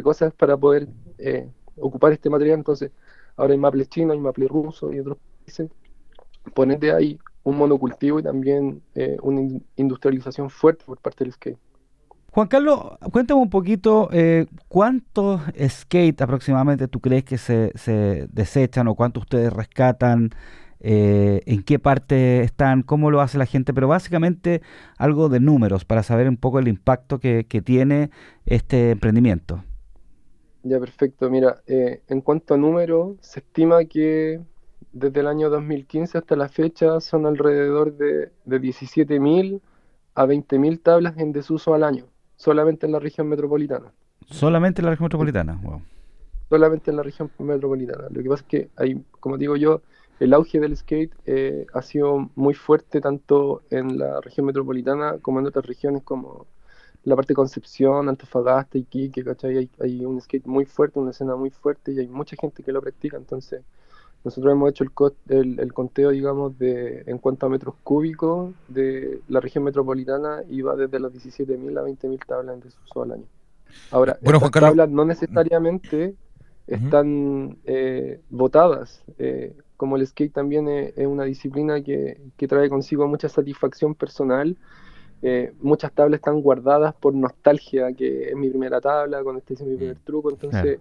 cosas 0.02 0.32
para 0.34 0.56
poder 0.56 0.88
eh, 1.18 1.48
ocupar 1.76 2.12
este 2.12 2.28
material. 2.28 2.58
Entonces, 2.58 2.90
ahora 3.36 3.52
hay 3.52 3.58
maple 3.58 3.86
chino, 3.86 4.12
hay 4.12 4.18
maple 4.18 4.48
ruso 4.48 4.92
y 4.92 5.00
otros 5.00 5.18
países. 5.44 5.70
Ponete 6.52 6.92
ahí 6.92 7.18
un 7.44 7.56
monocultivo 7.56 8.18
y 8.18 8.22
también 8.22 8.82
eh, 8.94 9.16
una 9.22 9.60
industrialización 9.76 10.50
fuerte 10.50 10.84
por 10.84 10.98
parte 10.98 11.24
del 11.24 11.32
skate. 11.32 11.58
Juan 12.32 12.48
Carlos, 12.48 12.80
cuéntame 13.12 13.40
un 13.40 13.50
poquito 13.50 14.08
eh, 14.10 14.46
cuántos 14.66 15.40
skate 15.68 16.20
aproximadamente 16.20 16.88
tú 16.88 16.98
crees 16.98 17.24
que 17.24 17.38
se, 17.38 17.70
se 17.76 18.26
desechan 18.32 18.88
o 18.88 18.96
cuántos 18.96 19.22
ustedes 19.22 19.52
rescatan 19.52 20.30
eh, 20.86 21.40
en 21.46 21.62
qué 21.62 21.78
parte 21.78 22.42
están, 22.42 22.82
cómo 22.82 23.10
lo 23.10 23.22
hace 23.22 23.38
la 23.38 23.46
gente, 23.46 23.72
pero 23.72 23.88
básicamente 23.88 24.60
algo 24.98 25.30
de 25.30 25.40
números 25.40 25.86
para 25.86 26.02
saber 26.02 26.28
un 26.28 26.36
poco 26.36 26.58
el 26.58 26.68
impacto 26.68 27.18
que, 27.18 27.44
tiene 27.64 28.10
este 28.44 28.90
emprendimiento. 28.90 29.64
Ya, 30.62 30.78
perfecto. 30.78 31.30
Mira, 31.30 31.62
eh, 31.66 32.02
en 32.08 32.20
cuanto 32.20 32.52
a 32.52 32.58
números, 32.58 33.16
se 33.20 33.40
estima 33.40 33.82
que 33.86 34.42
desde 34.92 35.20
el 35.20 35.26
año 35.26 35.48
2015 35.48 36.18
hasta 36.18 36.36
la 36.36 36.50
fecha 36.50 37.00
son 37.00 37.24
alrededor 37.24 37.96
de, 37.96 38.30
de 38.44 38.60
17.000 38.60 39.62
a 40.14 40.26
20.000 40.26 40.82
tablas 40.82 41.16
en 41.16 41.32
desuso 41.32 41.72
al 41.72 41.82
año, 41.82 42.04
solamente 42.36 42.84
en 42.84 42.92
la 42.92 42.98
región 42.98 43.26
metropolitana. 43.28 43.90
Solamente 44.26 44.82
en 44.82 44.84
la 44.84 44.90
región 44.90 45.06
metropolitana, 45.06 45.58
Solamente 46.50 46.90
en 46.90 46.98
la 46.98 47.02
región 47.02 47.30
metropolitana. 47.38 48.04
Lo 48.10 48.22
que 48.22 48.28
pasa 48.28 48.42
es 48.42 48.48
que 48.48 48.68
hay, 48.76 49.02
como 49.18 49.38
digo 49.38 49.56
yo, 49.56 49.80
el 50.20 50.32
auge 50.32 50.60
del 50.60 50.76
skate 50.76 51.12
eh, 51.26 51.66
ha 51.72 51.82
sido 51.82 52.30
muy 52.34 52.54
fuerte 52.54 53.00
tanto 53.00 53.62
en 53.70 53.98
la 53.98 54.20
región 54.20 54.46
metropolitana 54.46 55.18
como 55.20 55.40
en 55.40 55.46
otras 55.46 55.66
regiones 55.66 56.02
como 56.02 56.46
la 57.04 57.16
parte 57.16 57.32
de 57.32 57.36
Concepción, 57.36 58.08
Antofagasta, 58.08 58.78
Iquique, 58.78 59.24
¿cachai? 59.24 59.56
Hay, 59.58 59.70
hay 59.80 60.04
un 60.04 60.20
skate 60.20 60.46
muy 60.46 60.64
fuerte, 60.64 60.98
una 60.98 61.10
escena 61.10 61.36
muy 61.36 61.50
fuerte 61.50 61.92
y 61.92 61.98
hay 61.98 62.08
mucha 62.08 62.36
gente 62.40 62.62
que 62.62 62.72
lo 62.72 62.80
practica, 62.80 63.16
entonces 63.16 63.62
nosotros 64.24 64.52
hemos 64.52 64.70
hecho 64.70 64.84
el, 65.28 65.60
el, 65.60 65.72
conteo, 65.74 66.08
digamos, 66.08 66.58
de 66.58 67.02
en 67.06 67.18
cuanto 67.18 67.44
a 67.44 67.50
metros 67.50 67.74
cúbicos 67.82 68.54
de 68.68 69.20
la 69.28 69.40
región 69.40 69.64
metropolitana 69.64 70.42
y 70.48 70.62
va 70.62 70.76
desde 70.76 70.98
los 70.98 71.12
17.000 71.12 71.78
a 71.78 71.82
20.000 71.82 72.26
tablas 72.26 72.54
en 72.54 72.60
desuso 72.62 73.02
al 73.02 73.12
año. 73.12 73.26
Ahora, 73.90 74.18
bueno, 74.22 74.38
estas 74.38 74.62
tablas 74.62 74.88
no 74.88 75.04
necesariamente 75.04 76.14
están 76.66 77.58
eh, 77.64 78.20
votadas. 78.30 79.02
Eh, 79.18 79.54
como 79.76 79.96
el 79.96 80.06
skate 80.06 80.32
también 80.32 80.68
es, 80.68 81.06
una 81.06 81.24
disciplina 81.24 81.82
que, 81.82 82.20
trae 82.48 82.68
consigo 82.68 83.06
mucha 83.08 83.28
satisfacción 83.28 83.94
personal. 83.94 84.56
Eh, 85.22 85.52
muchas 85.60 85.92
tablas 85.92 86.18
están 86.18 86.40
guardadas 86.42 86.94
por 86.94 87.14
nostalgia, 87.14 87.92
que 87.92 88.28
es 88.30 88.36
mi 88.36 88.50
primera 88.50 88.80
tabla, 88.80 89.22
cuando 89.22 89.38
este 89.38 89.54
es 89.54 89.62
mi 89.62 89.76
primer 89.76 89.96
mm. 89.96 90.04
truco, 90.04 90.30
entonces 90.30 90.80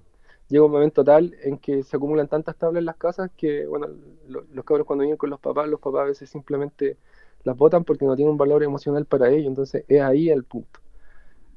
llega 0.50 0.65
un 0.65 0.71
momento 0.71 1.03
tal 1.03 1.35
en 1.43 1.57
que 1.57 1.83
se 1.83 1.95
acumulan 1.95 2.27
tantas 2.27 2.55
tablas 2.55 2.81
en 2.81 2.85
las 2.85 2.97
casas 2.97 3.31
que, 3.38 3.65
bueno, 3.65 3.88
los 4.27 4.65
cabros 4.65 4.85
cuando 4.85 5.03
vienen 5.03 5.17
con 5.17 5.29
los 5.29 5.39
papás, 5.39 5.67
los 5.67 5.79
papás 5.79 6.01
a 6.01 6.05
veces 6.05 6.29
simplemente 6.29 6.97
las 7.43 7.57
botan 7.57 7.83
porque 7.83 8.05
no 8.05 8.15
tienen 8.15 8.31
un 8.31 8.38
valor 8.38 8.63
emocional 8.63 9.05
para 9.05 9.29
ellos, 9.29 9.47
entonces 9.47 9.85
es 9.88 10.01
ahí 10.01 10.29
el 10.29 10.43
punto. 10.43 10.79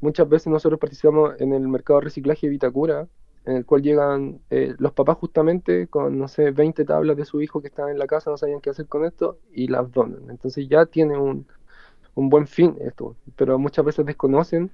Muchas 0.01 0.29
veces 0.29 0.49
nosotros 0.49 0.79
participamos 0.79 1.41
en 1.41 1.53
el 1.53 1.67
mercado 1.69 2.01
de 2.01 2.05
reciclaje 2.05 2.47
de 2.47 2.51
Vitacura, 2.51 3.09
en 3.47 3.57
el 3.57 3.65
cual 3.67 3.83
llegan 3.83 4.41
eh, 4.51 4.75
los 4.79 4.93
papás 4.93 5.17
justamente 5.19 5.87
con, 5.89 6.19
no 6.19 6.29
sé, 6.29 6.51
20 6.51 6.85
tablas 6.85 7.17
de 7.17 7.25
su 7.25 7.41
hijo 7.41 7.63
que 7.63 7.69
están 7.69 7.89
en 7.91 7.99
la 7.99 8.07
casa, 8.07 8.31
no 8.31 8.37
sabían 8.37 8.61
qué 8.61 8.71
hacer 8.71 8.87
con 8.87 9.05
esto, 9.05 9.39
y 9.53 9.69
las 9.69 9.91
donan. 9.93 10.29
Entonces 10.31 10.69
ya 10.69 10.87
tiene 10.87 11.17
un, 11.17 11.47
un 12.15 12.29
buen 12.31 12.47
fin 12.49 12.77
esto, 12.81 13.17
pero 13.37 13.59
muchas 13.59 13.85
veces 13.85 14.07
desconocen 14.07 14.71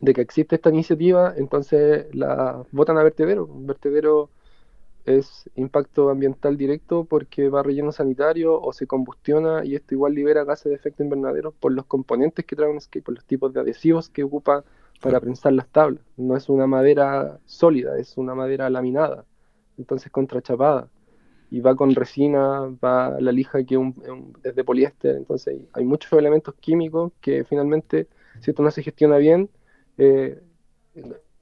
de 0.00 0.14
que 0.14 0.20
existe 0.22 0.56
esta 0.56 0.70
iniciativa, 0.70 1.34
entonces 1.36 2.12
la 2.14 2.64
votan 2.72 2.98
a 2.98 3.04
vertedero. 3.04 3.48
Vertedero 3.48 4.30
es 5.04 5.50
impacto 5.56 6.10
ambiental 6.10 6.56
directo 6.56 7.04
porque 7.04 7.48
va 7.48 7.62
relleno 7.62 7.92
sanitario 7.92 8.60
o 8.60 8.72
se 8.72 8.86
combustiona 8.86 9.64
y 9.64 9.74
esto 9.74 9.94
igual 9.94 10.14
libera 10.14 10.44
gases 10.44 10.70
de 10.70 10.76
efecto 10.76 11.02
invernadero 11.02 11.52
por 11.52 11.72
los 11.72 11.86
componentes 11.86 12.44
que 12.44 12.56
trae 12.56 12.68
un 12.70 12.80
por 13.04 13.14
los 13.14 13.24
tipos 13.24 13.52
de 13.52 13.60
adhesivos 13.60 14.08
que 14.08 14.24
ocupa 14.24 14.64
para 15.02 15.20
prensar 15.20 15.52
las 15.52 15.68
tablas. 15.68 16.02
No 16.16 16.36
es 16.36 16.48
una 16.48 16.66
madera 16.66 17.38
sólida, 17.44 17.98
es 17.98 18.16
una 18.16 18.34
madera 18.34 18.70
laminada, 18.70 19.24
entonces 19.76 20.10
contrachapada. 20.10 20.88
Y 21.50 21.60
va 21.60 21.76
con 21.76 21.94
resina, 21.94 22.60
va 22.82 23.20
la 23.20 23.30
lija 23.30 23.62
que 23.64 23.78
es 24.42 24.54
de 24.54 24.64
poliéster, 24.64 25.16
entonces 25.16 25.60
hay 25.74 25.84
muchos 25.84 26.10
elementos 26.14 26.54
químicos 26.54 27.12
que 27.20 27.44
finalmente, 27.44 28.08
si 28.40 28.52
esto 28.52 28.62
no 28.62 28.70
se 28.70 28.82
gestiona 28.82 29.18
bien, 29.18 29.50
eh, 29.98 30.40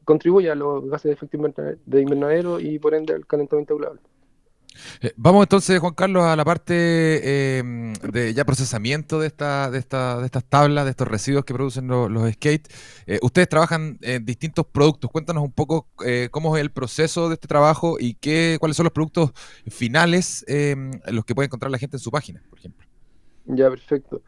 contribuye 0.05 0.51
a 0.51 0.57
los 0.57 0.85
gases 0.91 1.05
de 1.05 1.13
efecto 1.13 1.39
de 1.87 2.01
invernadero 2.01 2.59
y 2.59 2.81
por 2.81 2.95
ende 2.95 3.15
al 3.15 3.25
calentamiento 3.25 3.77
global. 3.77 4.01
Eh, 5.01 5.13
vamos 5.17 5.45
entonces, 5.45 5.79
Juan 5.81 5.95
Carlos, 5.95 6.25
a 6.25 6.37
la 6.37 6.45
parte 6.45 6.75
eh, 6.75 7.93
de 8.13 8.35
ya 8.35 8.45
procesamiento 8.45 9.19
de, 9.19 9.27
esta, 9.27 9.71
de, 9.71 9.79
esta, 9.79 10.19
de 10.19 10.27
estas 10.27 10.45
tablas, 10.45 10.85
de 10.85 10.91
estos 10.91 11.09
residuos 11.09 11.45
que 11.45 11.55
producen 11.55 11.89
los, 11.89 12.11
skates. 12.33 12.69
ustedes 13.23 13.49
trabajan 13.49 13.99
en 14.03 14.25
distintos 14.25 14.67
productos. 14.67 15.11
Cuéntanos 15.11 15.43
un 15.43 15.53
poco 15.53 15.89
cómo 16.31 16.57
es 16.57 16.61
el 16.61 16.71
proceso 16.71 17.29
de 17.29 17.35
este 17.35 17.49
trabajo 17.49 17.97
y 17.99 18.15
qué, 18.15 18.57
cuáles 18.61 18.77
son 18.77 18.85
los 18.85 18.93
productos 18.93 19.33
finales 19.69 20.45
los 21.07 21.25
que 21.25 21.35
puede 21.35 21.47
encontrar 21.47 21.71
la 21.71 21.79
gente 21.79 21.97
en 21.97 22.01
su 22.01 22.11
página, 22.11 22.43
por 22.49 22.59
ejemplo. 22.59 22.87
Ya, 23.47 23.69
perfecto. 23.69 24.23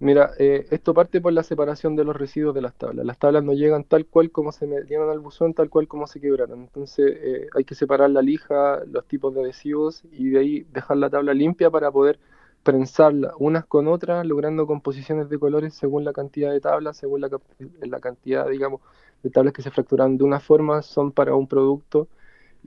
Mira, 0.00 0.30
eh, 0.38 0.66
esto 0.70 0.94
parte 0.94 1.20
por 1.20 1.32
la 1.32 1.42
separación 1.42 1.96
de 1.96 2.04
los 2.04 2.14
residuos 2.16 2.54
de 2.54 2.62
las 2.62 2.74
tablas. 2.74 3.04
Las 3.04 3.18
tablas 3.18 3.42
no 3.42 3.52
llegan 3.52 3.82
tal 3.82 4.06
cual 4.06 4.30
como 4.30 4.52
se 4.52 4.66
metieron 4.68 5.10
al 5.10 5.18
buzón, 5.18 5.54
tal 5.54 5.68
cual 5.70 5.88
como 5.88 6.06
se 6.06 6.20
quebraron. 6.20 6.60
Entonces 6.60 7.16
eh, 7.20 7.48
hay 7.54 7.64
que 7.64 7.74
separar 7.74 8.10
la 8.10 8.22
lija, 8.22 8.84
los 8.86 9.04
tipos 9.06 9.34
de 9.34 9.40
adhesivos 9.42 10.04
y 10.12 10.30
de 10.30 10.38
ahí 10.38 10.66
dejar 10.72 10.98
la 10.98 11.10
tabla 11.10 11.34
limpia 11.34 11.68
para 11.70 11.90
poder 11.90 12.20
prensarla 12.62 13.32
unas 13.38 13.64
con 13.66 13.88
otras, 13.88 14.24
logrando 14.24 14.66
composiciones 14.68 15.28
de 15.28 15.38
colores 15.38 15.74
según 15.74 16.04
la 16.04 16.12
cantidad 16.12 16.52
de 16.52 16.60
tablas, 16.60 16.96
según 16.96 17.20
la, 17.20 18.00
cantidad, 18.00 18.48
digamos, 18.48 18.80
de 19.22 19.30
tablas 19.30 19.52
que 19.52 19.62
se 19.62 19.70
fracturan 19.70 20.16
de 20.16 20.24
una 20.24 20.38
forma, 20.40 20.82
son 20.82 21.10
para 21.12 21.34
un 21.34 21.48
producto 21.48 22.08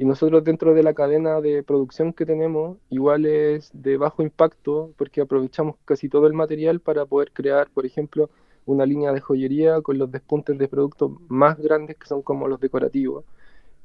y 0.01 0.05
nosotros 0.05 0.43
dentro 0.43 0.73
de 0.73 0.81
la 0.81 0.95
cadena 0.95 1.41
de 1.41 1.61
producción 1.61 2.11
que 2.11 2.25
tenemos, 2.25 2.79
igual 2.89 3.27
es 3.27 3.69
de 3.71 3.97
bajo 3.97 4.23
impacto, 4.23 4.91
porque 4.97 5.21
aprovechamos 5.21 5.75
casi 5.85 6.09
todo 6.09 6.25
el 6.25 6.33
material 6.33 6.79
para 6.79 7.05
poder 7.05 7.31
crear, 7.31 7.69
por 7.69 7.85
ejemplo, 7.85 8.31
una 8.65 8.83
línea 8.87 9.11
de 9.11 9.21
joyería 9.21 9.79
con 9.81 9.99
los 9.99 10.11
despuntes 10.11 10.57
de 10.57 10.67
productos 10.67 11.11
más 11.27 11.59
grandes 11.59 11.97
que 11.97 12.07
son 12.07 12.23
como 12.23 12.47
los 12.47 12.59
decorativos 12.59 13.25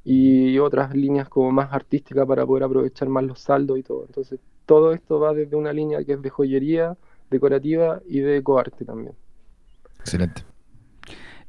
y 0.03 0.57
otras 0.57 0.95
líneas 0.95 1.29
como 1.29 1.51
más 1.51 1.71
artísticas 1.71 2.25
para 2.25 2.47
poder 2.47 2.63
aprovechar 2.63 3.09
más 3.09 3.23
los 3.23 3.39
saldos 3.39 3.77
y 3.77 3.83
todo. 3.83 4.05
Entonces, 4.07 4.39
todo 4.65 4.93
esto 4.93 5.19
va 5.19 5.35
desde 5.35 5.55
una 5.55 5.71
línea 5.71 6.03
que 6.03 6.13
es 6.13 6.21
de 6.23 6.31
joyería, 6.31 6.97
decorativa 7.29 8.01
y 8.07 8.21
de 8.21 8.37
ecoarte 8.37 8.85
también. 8.85 9.13
Excelente. 9.99 10.41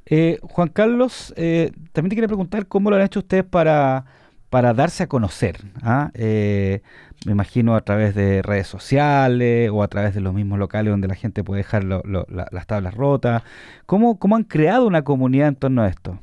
Eh, 0.04 0.38
Juan 0.42 0.68
Carlos, 0.68 1.32
eh, 1.38 1.72
también 1.92 2.10
te 2.10 2.16
quería 2.16 2.28
preguntar 2.28 2.66
cómo 2.66 2.90
lo 2.90 2.96
han 2.96 3.02
hecho 3.02 3.20
ustedes 3.20 3.44
para 3.44 4.04
para 4.50 4.74
darse 4.74 5.04
a 5.04 5.06
conocer. 5.08 5.58
¿ah? 5.82 6.10
Eh, 6.14 6.82
me 7.26 7.32
imagino 7.32 7.74
a 7.74 7.80
través 7.82 8.14
de 8.14 8.42
redes 8.42 8.66
sociales 8.66 9.70
o 9.72 9.82
a 9.82 9.88
través 9.88 10.14
de 10.14 10.20
los 10.20 10.32
mismos 10.32 10.58
locales 10.58 10.90
donde 10.92 11.08
la 11.08 11.14
gente 11.14 11.44
puede 11.44 11.58
dejar 11.58 11.84
las 11.84 12.66
tablas 12.66 12.94
rotas. 12.94 13.42
¿Cómo, 13.86 14.18
¿Cómo 14.18 14.36
han 14.36 14.44
creado 14.44 14.86
una 14.86 15.02
comunidad 15.02 15.48
en 15.48 15.56
torno 15.56 15.82
a 15.82 15.88
esto? 15.88 16.18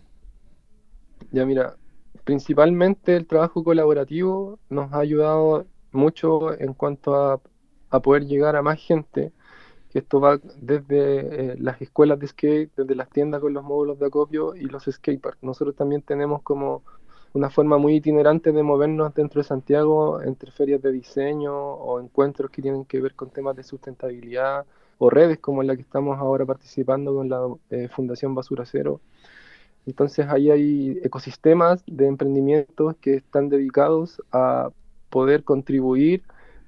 Ya 1.32 1.46
mira, 1.46 1.76
principalmente 2.24 3.16
el 3.16 3.28
trabajo 3.28 3.64
colaborativo 3.64 4.60
nos 4.70 4.92
ha 4.94 5.00
ayudado 5.00 5.66
mucho 5.92 6.60
en 6.60 6.74
cuanto 6.74 7.16
a, 7.16 7.42
poder 8.02 8.26
llegar 8.26 8.58
a 8.58 8.62
más 8.62 8.78
gente. 8.80 9.32
Esto 9.94 10.20
va 10.20 10.38
desde 10.58 11.54
eh, 11.54 11.56
las 11.58 11.82
escuelas 11.82 12.20
de 12.20 12.28
skate, 12.28 12.70
desde 12.76 12.96
las 12.96 13.10
tiendas 13.10 13.40
con 13.40 13.54
los 13.54 13.64
módulos 13.64 13.98
de 14.00 14.08
acopio 14.08 14.54
y 14.54 14.66
los 14.66 14.84
skateparks. 14.84 15.42
Nosotros 15.42 15.78
también 15.78 16.02
tenemos 16.02 16.42
como 16.42 16.84
una 17.36 17.50
forma 17.50 17.78
muy 17.78 17.96
itinerante 17.96 18.54
de 18.54 18.64
movernos 18.64 19.14
dentro 19.14 19.42
de 19.42 19.48
Santiago 19.48 20.22
entre 20.22 20.52
ferias 20.52 20.82
de 20.82 20.94
diseño 20.94 21.54
o 21.54 22.00
encuentros 22.00 22.50
que 22.50 22.62
tienen 22.62 22.86
que 22.86 23.02
ver 23.02 23.14
con 23.14 23.30
temas 23.30 23.58
de 23.58 23.64
sustentabilidad 23.64 24.66
o 25.00 25.10
redes 25.10 25.40
como 25.40 25.62
en 25.62 25.68
la 25.68 25.76
que 25.76 25.82
estamos 25.82 26.18
ahora 26.18 26.46
participando 26.46 27.14
con 27.14 27.28
la 27.28 27.46
eh, 27.72 27.90
Fundación 27.90 28.34
Basura 28.36 28.64
Cero. 28.66 29.02
Entonces 29.86 30.28
ahí 30.30 30.50
hay 30.50 30.98
ecosistemas 31.04 31.84
de 31.88 32.08
emprendimientos 32.08 32.96
que 33.02 33.16
están 33.16 33.50
dedicados 33.50 34.22
a 34.32 34.70
poder 35.10 35.44
contribuir 35.44 36.24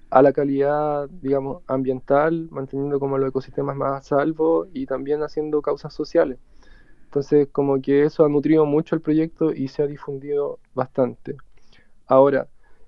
a 0.10 0.22
la 0.22 0.34
calidad, 0.34 1.08
digamos, 1.22 1.64
ambiental, 1.68 2.50
manteniendo 2.52 3.00
como 3.00 3.18
los 3.18 3.30
ecosistemas 3.30 3.78
más 3.78 4.02
a 4.02 4.02
salvo 4.02 4.68
y 4.74 4.86
también 4.86 5.24
haciendo 5.24 5.62
causas 5.62 5.94
sociales. 5.94 6.40
Entonces, 7.08 7.48
como 7.52 7.82
que 7.82 8.04
eso 8.04 8.26
ha 8.26 8.30
nutrido 8.30 8.66
mucho 8.66 8.94
el 8.96 9.02
proyecto 9.02 9.54
y 9.54 9.70
se 9.70 9.82
ha 9.82 9.88
difundido 9.88 10.60
bastante. 10.76 11.38
Ahora, 12.06 12.48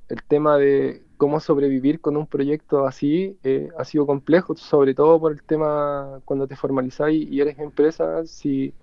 el 0.09 0.21
tema 0.23 0.57
de 0.57 1.03
cómo 1.17 1.39
sobrevivir 1.39 2.01
con 2.01 2.17
un 2.17 2.27
proyecto 2.27 2.85
así 2.85 3.37
eh, 3.43 3.69
ha 3.77 3.85
sido 3.85 4.05
complejo, 4.05 4.55
sobre 4.57 4.93
todo 4.93 5.19
por 5.19 5.31
el 5.31 5.43
tema 5.43 6.21
cuando 6.25 6.47
te 6.47 6.55
formalizáis 6.57 7.29
y 7.29 7.39
eres 7.39 7.59
empresa, 7.59 8.25
si, 8.25 8.73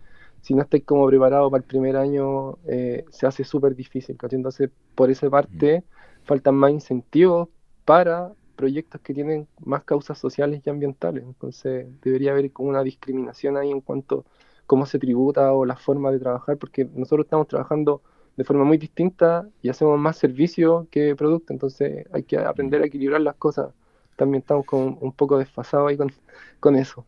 si 0.40 0.54
no 0.54 0.62
estás 0.62 0.80
como 0.84 1.06
preparado 1.06 1.50
para 1.50 1.62
el 1.62 1.68
primer 1.68 1.96
año, 1.96 2.58
eh, 2.66 3.04
se 3.10 3.26
hace 3.26 3.44
súper 3.44 3.74
difícil. 3.76 4.16
Entonces, 4.30 4.70
por 4.94 5.10
esa 5.10 5.28
parte, 5.28 5.84
faltan 6.24 6.54
más 6.54 6.70
incentivos 6.72 7.48
para 7.84 8.32
proyectos 8.56 9.02
que 9.02 9.12
tienen 9.14 9.48
más 9.64 9.84
causas 9.84 10.18
sociales 10.18 10.62
y 10.64 10.70
ambientales. 10.70 11.24
Entonces, 11.24 11.86
debería 12.02 12.32
haber 12.32 12.50
como 12.52 12.70
una 12.70 12.82
discriminación 12.82 13.56
ahí 13.58 13.70
en 13.70 13.82
cuanto 13.82 14.24
cómo 14.66 14.86
se 14.86 14.98
tributa 14.98 15.52
o 15.52 15.64
la 15.64 15.76
forma 15.76 16.10
de 16.10 16.18
trabajar, 16.18 16.56
porque 16.58 16.88
nosotros 16.94 17.26
estamos 17.26 17.48
trabajando 17.48 18.02
de 18.36 18.44
forma 18.44 18.64
muy 18.64 18.78
distinta 18.78 19.48
y 19.62 19.68
hacemos 19.70 19.98
más 19.98 20.16
servicio 20.16 20.86
que 20.90 21.16
producto, 21.16 21.52
entonces 21.52 22.06
hay 22.12 22.22
que 22.24 22.38
aprender 22.38 22.82
a 22.82 22.86
equilibrar 22.86 23.20
las 23.20 23.36
cosas. 23.36 23.72
También 24.16 24.40
estamos 24.42 24.66
con, 24.66 24.98
un 25.00 25.12
poco 25.12 25.38
desfasados 25.38 25.90
ahí 25.90 25.98
con 26.60 26.76
eso. 26.76 27.04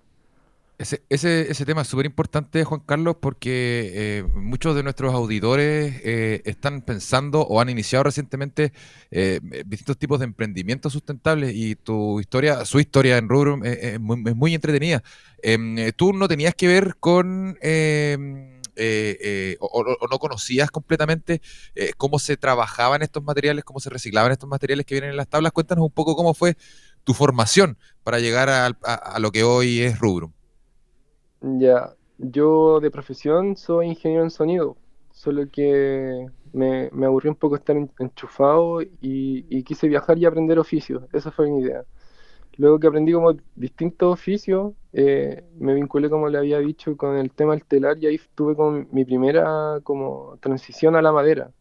Ese, 0.78 1.02
ese, 1.08 1.66
tema 1.66 1.82
es 1.82 1.88
súper 1.88 2.06
importante, 2.06 2.62
Juan 2.62 2.80
Carlos, 2.86 3.16
porque 3.20 3.90
eh, 3.94 4.22
muchos 4.36 4.76
de 4.76 4.84
nuestros 4.84 5.12
auditores 5.12 6.00
eh, 6.04 6.40
están 6.44 6.82
pensando 6.82 7.40
o 7.40 7.60
han 7.60 7.68
iniciado 7.68 8.04
recientemente 8.04 8.72
eh, 9.10 9.40
distintos 9.66 9.98
tipos 9.98 10.20
de 10.20 10.26
emprendimientos 10.26 10.92
sustentables 10.92 11.52
y 11.52 11.74
tu 11.74 12.20
historia, 12.20 12.64
su 12.64 12.78
historia 12.78 13.18
en 13.18 13.28
Rubrum 13.28 13.64
es, 13.64 13.98
muy, 13.98 14.54
entretenida. 14.54 15.02
Em, 15.42 15.90
tú 15.96 16.12
no 16.12 16.28
tenías 16.28 16.54
que 16.54 16.68
ver 16.68 16.94
con... 17.00 17.58
Em, 17.60 18.60
o, 19.58 19.84
no 20.08 20.18
conocías 20.20 20.70
completamente 20.70 21.42
cómo 21.96 22.20
se 22.20 22.36
trabajaban 22.36 23.02
estos 23.02 23.24
materiales, 23.24 23.64
cómo 23.64 23.80
se 23.80 23.90
reciclaban 23.90 24.30
estos 24.30 24.48
materiales 24.48 24.86
que 24.86 24.94
vienen 24.94 25.10
en 25.10 25.16
las 25.16 25.26
tablas. 25.26 25.50
Cuéntanos 25.50 25.84
un 25.84 25.90
poco 25.90 26.14
cómo 26.14 26.34
fue 26.34 26.56
tu 27.02 27.14
formación 27.14 27.78
para 28.04 28.20
llegar 28.20 28.48
a, 28.48 28.66
a 28.66 29.18
lo 29.18 29.32
que 29.32 29.42
hoy 29.42 29.80
es 29.80 29.98
Rubrum. 29.98 30.37
Ya, 31.40 31.94
yo 32.18 32.80
de 32.80 32.90
profesión 32.90 33.56
soy 33.56 33.86
ingeniero 33.88 34.24
en 34.24 34.30
sonido, 34.30 34.76
solo 35.12 35.48
que 35.50 36.26
me, 36.52 36.90
me 36.92 37.06
aburrí 37.06 37.28
un 37.28 37.36
poco 37.36 37.54
estar 37.56 37.76
enchufado 37.98 38.82
y, 38.82 39.62
quise 39.64 39.86
viajar 39.88 40.18
y 40.18 40.26
aprender 40.26 40.58
oficios, 40.58 41.04
esa 41.12 41.30
fue 41.30 41.48
mi 41.48 41.60
idea. 41.60 41.84
Luego 42.56 42.80
que 42.80 42.88
aprendí 42.88 43.12
como 43.12 43.34
distintos 43.56 44.12
oficios, 44.12 44.74
eh, 44.92 45.44
me 45.58 45.74
vinculé, 45.74 46.10
como 46.10 46.28
le 46.28 46.38
había 46.38 46.58
dicho, 46.60 46.96
con 46.96 47.16
el 47.16 47.32
tema 47.32 47.52
del 47.54 47.64
telar 47.64 47.98
y 47.98 48.06
ahí 48.08 48.20
tuve 48.34 48.56
como 48.56 48.86
mi 48.92 49.04
primera 49.04 49.80
como 49.84 50.38
transición 50.40 50.96
a 50.96 51.02
la 51.02 51.12
madera. 51.12 51.52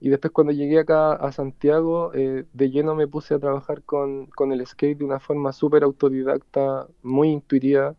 Y 0.00 0.10
después 0.10 0.32
cuando 0.32 0.52
llegué 0.52 0.80
acá 0.80 1.12
a 1.14 1.32
Santiago, 1.32 2.12
eh, 2.14 2.46
de 2.52 2.70
lleno 2.70 2.94
me 2.94 3.08
puse 3.08 3.34
a 3.34 3.38
trabajar 3.40 3.82
con, 3.84 4.26
con 4.28 4.52
el 4.52 4.66
skate 4.66 4.98
de 4.98 5.04
una 5.04 5.20
forma 5.20 5.52
súper 5.52 5.84
autodidacta, 5.84 6.88
muy 7.02 7.30
intuitiva 7.30 7.96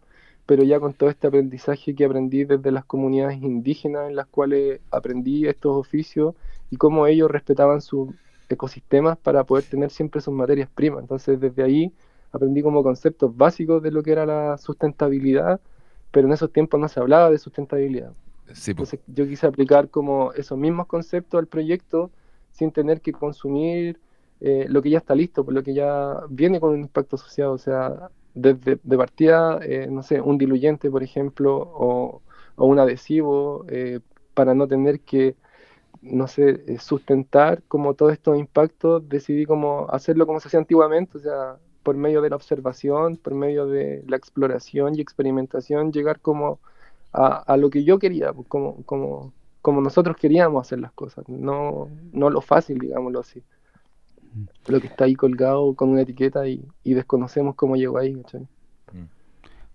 pero 0.50 0.64
ya 0.64 0.80
con 0.80 0.96
todo 0.96 1.12
este 1.12 1.28
aprendizaje 1.28 1.94
que 1.94 2.06
aprendí 2.06 2.44
desde 2.44 2.72
las 2.72 2.84
comunidades 2.84 3.40
indígenas 3.40 4.10
en 4.10 4.16
las 4.16 4.26
cuales 4.26 4.82
aprendí 4.90 5.46
estos 5.46 5.78
oficios 5.78 6.34
y 6.72 6.78
cómo 6.78 7.06
ellos 7.06 7.30
respetaban 7.30 7.82
sus 7.82 8.10
ecosistemas 8.50 9.16
para 9.20 9.44
poder 9.44 9.66
tener 9.66 9.92
siempre 9.92 10.22
sus 10.22 10.34
materias 10.34 10.68
primas. 10.74 11.02
Entonces 11.02 11.40
desde 11.40 11.62
ahí 11.62 11.94
aprendí 12.32 12.64
como 12.64 12.82
conceptos 12.82 13.38
básicos 13.38 13.84
de 13.84 13.92
lo 13.92 14.02
que 14.02 14.12
era 14.12 14.26
la 14.26 14.58
sustentabilidad, 14.58 15.62
pero 16.10 16.26
en 16.26 16.34
esos 16.34 16.52
tiempos 16.52 16.80
no 16.80 16.88
se 16.88 17.00
hablaba 17.00 17.30
de 17.30 17.38
sustentabilidad. 17.38 18.12
Entonces 18.48 19.02
yo 19.06 19.28
quise 19.28 19.46
aplicar 19.46 19.90
como 19.90 20.34
esos 20.34 20.58
mismos 20.58 20.88
conceptos 20.88 21.38
al 21.38 21.46
proyecto 21.46 22.10
sin 22.54 22.72
tener 22.72 23.02
que 23.02 23.12
consumir 23.12 24.00
eh, 24.40 24.66
lo 24.68 24.82
que 24.82 24.90
ya 24.90 24.98
está 24.98 25.14
listo, 25.14 25.46
por 25.46 25.54
lo 25.54 25.62
que 25.62 25.76
ya 25.76 26.22
viene 26.28 26.60
con 26.60 26.72
un 26.72 26.80
impacto 26.80 27.18
asociado. 27.18 27.54
O 27.54 27.60
sea, 27.60 28.10
desde 28.34 28.80
de 28.84 28.98
partida, 28.98 29.60
eh, 29.64 29.88
no 29.90 30.04
sé, 30.04 30.22
un 30.22 30.38
diluyente, 30.38 30.90
por 30.90 31.04
ejemplo, 31.04 31.58
o, 31.58 32.22
un 32.58 32.80
adhesivo, 32.80 33.66
eh, 33.70 34.00
para 34.34 34.54
no 34.54 34.68
tener 34.68 35.00
que, 35.02 35.36
no 36.02 36.28
sé, 36.28 36.64
eh, 36.68 36.80
sustentar 36.80 37.64
como 37.68 37.94
todos 37.94 38.14
estos 38.14 38.38
impactos, 38.38 39.08
decidí 39.10 39.46
como 39.46 39.88
hacerlo 39.90 40.28
como 40.28 40.40
se 40.40 40.50
hacía 40.50 40.60
antiguamente, 40.60 41.18
o 41.18 41.22
sea, 41.22 41.58
por 41.84 41.96
medio 41.98 42.22
de 42.22 42.30
la 42.30 42.36
observación, 42.36 43.18
por 43.18 43.34
medio 43.36 43.68
de 43.68 44.04
la 44.08 44.18
exploración 44.18 44.96
y 44.96 45.02
experimentación, 45.02 45.92
llegar 45.92 46.20
como 46.22 46.60
a, 47.14 47.58
lo 47.58 47.70
que 47.70 47.84
yo 47.84 48.00
quería, 48.00 48.34
pues, 48.34 48.48
como, 48.48 48.84
como, 48.86 49.34
como 49.62 49.82
nosotros 49.82 50.16
queríamos 50.18 50.68
hacer 50.68 50.80
las 50.80 50.92
cosas, 50.94 51.28
no, 51.30 51.90
no 52.14 52.30
lo 52.30 52.42
fácil, 52.42 52.80
digámoslo 52.80 53.20
así 53.22 53.44
lo 54.68 54.80
que 54.80 54.88
está 54.88 55.06
ahí 55.06 55.16
colgado 55.16 55.74
con 55.76 55.90
una 55.90 56.02
etiqueta 56.02 56.48
y, 56.48 56.66
desconocemos 56.84 57.56
cómo 57.56 57.76
llegó 57.76 57.98
ahí. 57.98 58.16
Mm. 58.16 59.06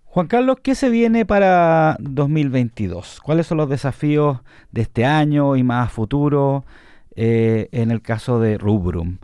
Juan 0.05 0.27
Carlos, 0.27 0.57
¿qué 0.61 0.75
se 0.75 0.89
viene 0.89 1.25
para 1.25 1.97
2022? 1.99 3.19
¿Cuáles 3.21 3.47
son 3.47 3.57
los 3.57 3.69
desafíos 3.69 4.39
de 4.71 4.81
este 4.81 5.05
año 5.05 5.55
y 5.55 5.63
más 5.63 5.87
a 5.87 5.89
futuro 5.89 6.63
eh, 7.15 7.67
en 7.71 7.91
el 7.91 8.01
caso 8.01 8.39
de 8.39 8.57
Rubrum? 8.57 9.17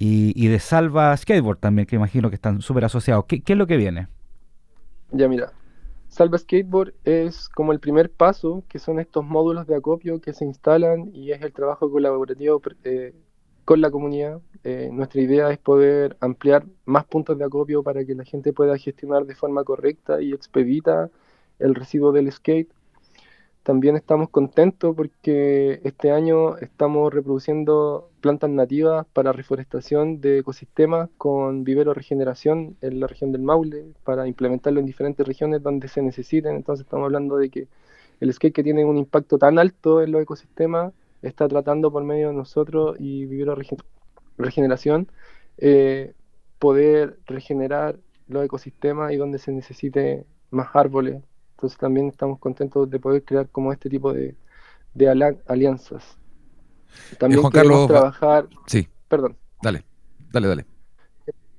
Y, 0.00 0.46
de 0.46 0.60
Salva 0.60 1.16
Skateboard 1.16 1.58
también, 1.58 1.84
que 1.86 1.96
imagino 1.96 2.28
que 2.28 2.36
están 2.36 2.62
súper 2.62 2.84
asociados. 2.84 3.24
¿Qué, 3.26 3.40
¿Qué, 3.40 3.54
es 3.54 3.58
lo 3.58 3.66
que 3.66 3.76
viene? 3.76 4.06
Ya 5.10 5.26
mira, 5.26 5.52
Salva 6.08 6.38
Skateboard 6.38 6.94
es 7.04 7.48
como 7.48 7.72
el 7.72 7.80
primer 7.80 8.10
paso, 8.10 8.64
que 8.68 8.78
son 8.78 8.98
estos 8.98 9.24
módulos 9.24 9.66
de 9.66 9.76
acopio 9.76 10.20
que 10.20 10.32
se 10.32 10.44
instalan 10.44 11.10
y 11.12 11.32
es 11.32 11.42
el 11.42 11.52
trabajo 11.52 11.90
colaborativo 11.90 12.60
eh, 12.84 13.14
con 13.68 13.82
la 13.82 13.90
comunidad. 13.90 14.40
Eh, 14.64 14.88
nuestra 14.90 15.20
idea 15.20 15.50
es 15.50 15.58
poder 15.58 16.16
ampliar 16.20 16.64
más 16.86 17.04
puntos 17.04 17.36
de 17.36 17.44
acopio 17.44 17.82
para 17.82 18.02
que 18.02 18.14
la 18.14 18.24
gente 18.24 18.54
pueda 18.54 18.78
gestionar 18.78 19.26
de 19.26 19.34
forma 19.34 19.62
correcta 19.62 20.22
y 20.22 20.32
expedita 20.32 21.10
el 21.58 21.74
residuo 21.74 22.10
del 22.10 22.32
skate. 22.32 22.70
También 23.62 23.94
estamos 23.94 24.30
contentos 24.30 24.96
porque 24.96 25.82
este 25.84 26.10
año 26.10 26.56
estamos 26.56 27.12
reproduciendo 27.12 28.08
plantas 28.22 28.48
nativas 28.48 29.04
para 29.12 29.32
reforestación 29.32 30.22
de 30.22 30.38
ecosistemas 30.38 31.10
con 31.18 31.62
vivero 31.62 31.92
regeneración 31.92 32.78
en 32.80 33.00
la 33.00 33.06
región 33.06 33.32
del 33.32 33.42
Maule 33.42 33.84
para 34.02 34.26
implementarlo 34.26 34.80
en 34.80 34.86
diferentes 34.86 35.26
regiones 35.26 35.62
donde 35.62 35.88
se 35.88 36.00
necesiten. 36.00 36.56
Entonces 36.56 36.86
estamos 36.86 37.04
hablando 37.04 37.36
de 37.36 37.50
que 37.50 37.68
el 38.20 38.32
skate 38.32 38.54
que 38.54 38.62
tiene 38.62 38.86
un 38.86 38.96
impacto 38.96 39.36
tan 39.36 39.58
alto 39.58 40.00
en 40.00 40.12
los 40.12 40.22
ecosistemas 40.22 40.94
está 41.22 41.48
tratando 41.48 41.90
por 41.90 42.04
medio 42.04 42.28
de 42.28 42.34
nosotros 42.34 42.96
y 42.98 43.26
vivir 43.26 43.48
regeneración 44.36 45.08
eh, 45.58 46.14
poder 46.58 47.18
regenerar 47.26 47.96
los 48.28 48.44
ecosistemas 48.44 49.12
y 49.12 49.16
donde 49.16 49.38
se 49.38 49.52
necesite 49.52 50.24
más 50.50 50.68
árboles. 50.74 51.22
Entonces 51.52 51.78
también 51.78 52.08
estamos 52.08 52.38
contentos 52.38 52.88
de 52.88 53.00
poder 53.00 53.24
crear 53.24 53.48
como 53.48 53.72
este 53.72 53.88
tipo 53.88 54.12
de, 54.12 54.36
alianzas. 55.46 56.16
También 57.18 57.40
Juan 57.40 57.52
queremos 57.52 57.86
Carlos, 57.86 57.88
trabajar... 57.88 58.48
Sí. 58.66 58.88
Perdón. 59.08 59.36
Dale, 59.62 59.84
dale, 60.32 60.48
dale. 60.48 60.66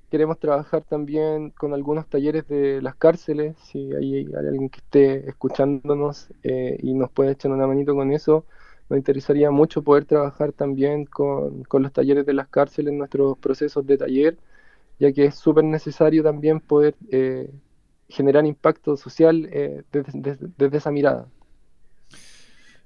Queremos 0.10 0.39
trabajar 0.39 0.84
también 0.84 1.51
con 1.51 1.74
algunos 1.74 2.08
talleres 2.08 2.48
de 2.48 2.82
las 2.82 2.96
cárceles, 2.96 3.56
si 3.63 3.94
hay, 3.94 4.28
alguien 4.34 4.70
que 4.70 4.80
esté 4.80 5.30
escuchándonos 5.30 6.30
eh, 6.44 6.78
y 6.82 6.94
nos 6.94 7.12
puede 7.12 7.32
echar 7.32 7.51
una 7.51 7.68
manito 7.68 7.94
con 7.94 8.12
eso 8.12 8.46
nos 8.89 8.98
interesaría 8.98 9.51
mucho 9.51 9.84
poder 9.84 10.05
trabajar 10.05 10.51
también 10.53 11.05
con, 11.05 11.63
los 11.72 11.93
talleres 11.93 12.25
de 12.25 12.34
las 12.34 12.48
cárceles 12.48 12.91
en 12.91 12.98
nuestros 13.00 13.38
procesos 13.38 13.86
de 13.86 13.98
taller, 13.98 14.38
ya 15.00 15.12
que 15.13 15.25
es 15.25 15.36
súper 15.36 15.63
necesario 15.63 16.24
también 16.24 16.60
poder 16.60 16.96
eh, 17.12 17.51
generar 18.10 18.46
impacto 18.46 18.98
social 18.98 19.48
eh, 19.51 19.84
desde 19.91 20.77
esa 20.77 20.91
mirada. 20.91 21.27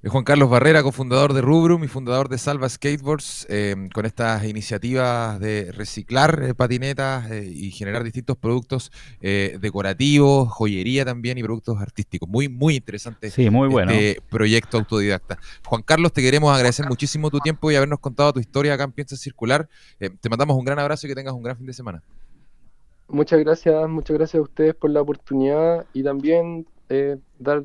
Juan 0.05 0.25
Carlos 0.25 0.49
Barrera, 0.49 0.83
cofundador 0.83 1.31
de 1.31 1.39
Rubrum 1.39 1.85
y 1.85 1.87
fundador 1.87 2.27
de 2.27 2.37
Salva 2.37 2.67
Skateboards, 2.67 3.47
eh, 3.49 3.87
con 3.93 4.05
estas 4.05 4.43
iniciativas 4.43 5.39
de 5.39 5.71
reciclar 5.71 6.43
eh, 6.43 6.53
patinetas 6.53 7.31
eh, 7.31 7.49
y 7.49 7.71
generar 7.71 8.03
distintos 8.03 8.35
productos 8.35 8.91
decorativos, 9.21 10.49
joyería 10.49 11.05
también 11.05 11.37
y 11.37 11.43
productos 11.43 11.79
artísticos. 11.79 12.27
Muy, 12.27 12.49
muy 12.49 12.75
interesante 12.75 13.31
sí, 13.31 13.49
muy 13.49 13.69
bueno. 13.69 13.93
este 13.93 14.21
proyecto 14.29 14.77
autodidacta. 14.79 15.37
Juan 15.65 15.81
Carlos, 15.83 16.11
te 16.11 16.21
queremos 16.21 16.53
agradecer 16.53 16.85
muchísimo 16.89 17.29
tu 17.29 17.39
tiempo 17.39 17.71
y 17.71 17.75
habernos 17.75 17.99
contado 17.99 18.33
tu 18.33 18.41
historia 18.41 18.73
acá 18.73 18.83
en 18.83 18.91
Piensa 18.91 19.15
Circular. 19.15 19.69
te 19.97 20.29
mandamos 20.29 20.57
un 20.57 20.65
gran 20.65 20.79
abrazo 20.79 21.07
y 21.07 21.09
que 21.09 21.15
tengas 21.15 21.33
un 21.33 21.43
gran 21.43 21.55
fin 21.55 21.65
de 21.65 21.73
semana. 21.73 22.03
Muchas 23.07 23.39
gracias, 23.39 23.87
muchas 23.87 24.17
gracias 24.17 24.39
a 24.39 24.43
ustedes 24.43 24.75
por 24.75 24.89
la 24.89 25.01
oportunidad 25.01 25.85
y 25.93 26.03
también 26.03 26.67
dar 27.39 27.63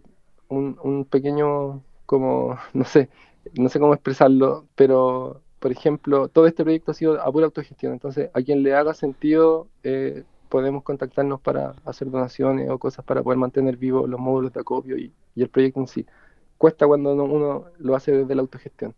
un 0.49 1.05
pequeño 1.11 1.83
como, 2.09 2.59
no 2.73 2.85
sé, 2.85 3.11
no 3.55 3.69
sé 3.69 3.79
cómo 3.79 3.93
expresarlo, 3.93 4.65
pero 4.75 5.43
por 5.59 5.71
ejemplo, 5.73 6.29
todo 6.29 6.47
este 6.47 6.63
proyecto 6.63 6.93
ha 6.93 6.95
sido 6.95 7.21
a 7.21 7.31
pura 7.31 7.45
autogestión, 7.45 7.93
entonces 7.93 8.31
a 8.33 8.41
quien 8.41 8.63
le 8.63 8.75
haga 8.75 8.95
sentido 8.95 9.69
eh, 9.83 10.25
podemos 10.49 10.83
contactarnos 10.85 11.39
para 11.43 11.75
hacer 11.85 12.11
donaciones 12.11 12.71
o 12.71 12.79
cosas 12.79 13.05
para 13.05 13.23
poder 13.23 13.39
mantener 13.39 13.77
vivos 13.77 14.09
los 14.09 14.19
módulos 14.19 14.55
de 14.55 14.61
acopio 14.61 14.97
y, 14.97 15.13
el 15.37 15.51
proyecto 15.51 15.81
en 15.81 15.87
sí. 15.87 16.07
Cuesta 16.57 16.87
cuando 16.87 17.13
uno, 17.13 17.67
lo 17.79 17.95
hace 17.95 18.11
desde 18.13 18.35
la 18.35 18.41
autogestión. 18.41 18.95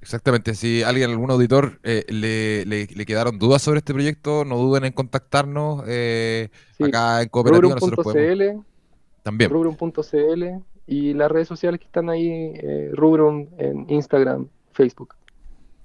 Exactamente, 0.00 0.54
si 0.54 0.82
alguien, 0.82 1.10
algún 1.10 1.30
auditor 1.30 1.80
eh, 1.82 2.06
le, 2.08 2.64
le, 2.64 3.04
quedaron 3.04 3.38
dudas 3.38 3.60
sobre 3.60 3.78
este 3.78 3.92
proyecto, 3.92 4.46
no 4.46 4.56
duden 4.56 4.86
en 4.86 4.92
contactarnos 4.92 5.84
eh, 5.86 6.48
acá 6.80 7.20
en 7.20 7.28
Cooperativa. 7.28 7.76
Podemos... 7.76 8.64
También. 9.22 9.50
Rubrum.cl 9.50 10.62
y 10.90 11.14
las 11.14 11.30
redes 11.30 11.46
sociales 11.46 11.78
que 11.78 11.86
están 11.86 12.10
ahí, 12.10 12.52
eh, 12.56 12.90
Rubrum 12.92 13.46
en 13.58 13.86
Instagram, 13.88 14.48
Facebook. 14.72 15.14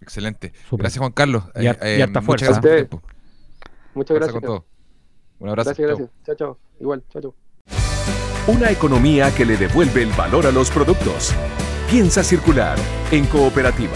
Excelente. 0.01 0.51
Gracias, 0.71 0.97
Juan 0.97 1.11
Carlos. 1.11 1.43
Y, 1.55 1.67
eh, 1.67 1.77
eh, 1.79 2.07
muchas 2.23 2.59
gracias. 2.59 2.89
Muchas 3.93 4.17
gracias. 4.17 4.43
Un 5.37 5.49
abrazo. 5.49 5.69
Gracias, 5.69 5.87
gracias. 5.87 6.09
Chao, 6.25 6.35
chao. 6.35 6.57
Igual, 6.79 7.03
chao, 7.09 7.21
chao. 7.21 7.35
Una 8.47 8.71
economía 8.71 9.29
que 9.35 9.45
le 9.45 9.57
devuelve 9.57 10.01
el 10.01 10.11
valor 10.13 10.47
a 10.47 10.51
los 10.51 10.71
productos. 10.71 11.35
Piensa 11.87 12.23
circular 12.23 12.75
en 13.11 13.27
cooperativa. 13.27 13.93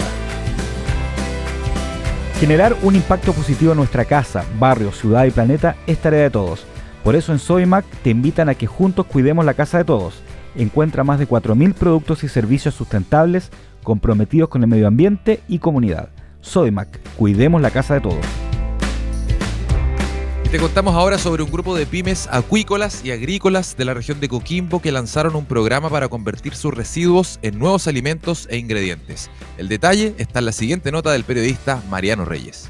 Generar 2.38 2.76
un 2.82 2.94
impacto 2.94 3.32
positivo 3.32 3.72
en 3.72 3.78
nuestra 3.78 4.04
casa, 4.04 4.44
barrio, 4.60 4.92
ciudad 4.92 5.24
y 5.24 5.32
planeta 5.32 5.74
es 5.88 5.98
tarea 5.98 6.22
de 6.22 6.30
todos. 6.30 6.64
Por 7.02 7.16
eso 7.16 7.32
en 7.32 7.40
Soymac 7.40 7.84
te 8.04 8.10
invitan 8.10 8.48
a 8.48 8.54
que 8.54 8.68
juntos 8.68 9.06
cuidemos 9.06 9.44
la 9.44 9.54
casa 9.54 9.78
de 9.78 9.84
todos 9.84 10.22
encuentra 10.56 11.04
más 11.04 11.18
de 11.18 11.28
4.000 11.28 11.74
productos 11.74 12.24
y 12.24 12.28
servicios 12.28 12.74
sustentables 12.74 13.50
comprometidos 13.82 14.48
con 14.48 14.62
el 14.62 14.68
medio 14.68 14.88
ambiente 14.88 15.40
y 15.48 15.58
comunidad. 15.58 16.10
Sodimac, 16.40 16.88
cuidemos 17.16 17.60
la 17.60 17.70
casa 17.70 17.94
de 17.94 18.00
todos. 18.00 18.24
Y 20.44 20.48
te 20.48 20.58
contamos 20.58 20.94
ahora 20.94 21.18
sobre 21.18 21.42
un 21.42 21.50
grupo 21.50 21.76
de 21.76 21.86
pymes 21.86 22.28
acuícolas 22.30 23.04
y 23.04 23.12
agrícolas 23.12 23.76
de 23.76 23.84
la 23.84 23.94
región 23.94 24.20
de 24.20 24.28
Coquimbo 24.28 24.80
que 24.80 24.90
lanzaron 24.90 25.36
un 25.36 25.44
programa 25.44 25.88
para 25.90 26.08
convertir 26.08 26.54
sus 26.54 26.74
residuos 26.74 27.38
en 27.42 27.58
nuevos 27.58 27.86
alimentos 27.86 28.48
e 28.50 28.56
ingredientes. 28.56 29.30
El 29.58 29.68
detalle 29.68 30.14
está 30.18 30.40
en 30.40 30.46
la 30.46 30.52
siguiente 30.52 30.90
nota 30.90 31.12
del 31.12 31.24
periodista 31.24 31.82
Mariano 31.88 32.24
Reyes. 32.24 32.66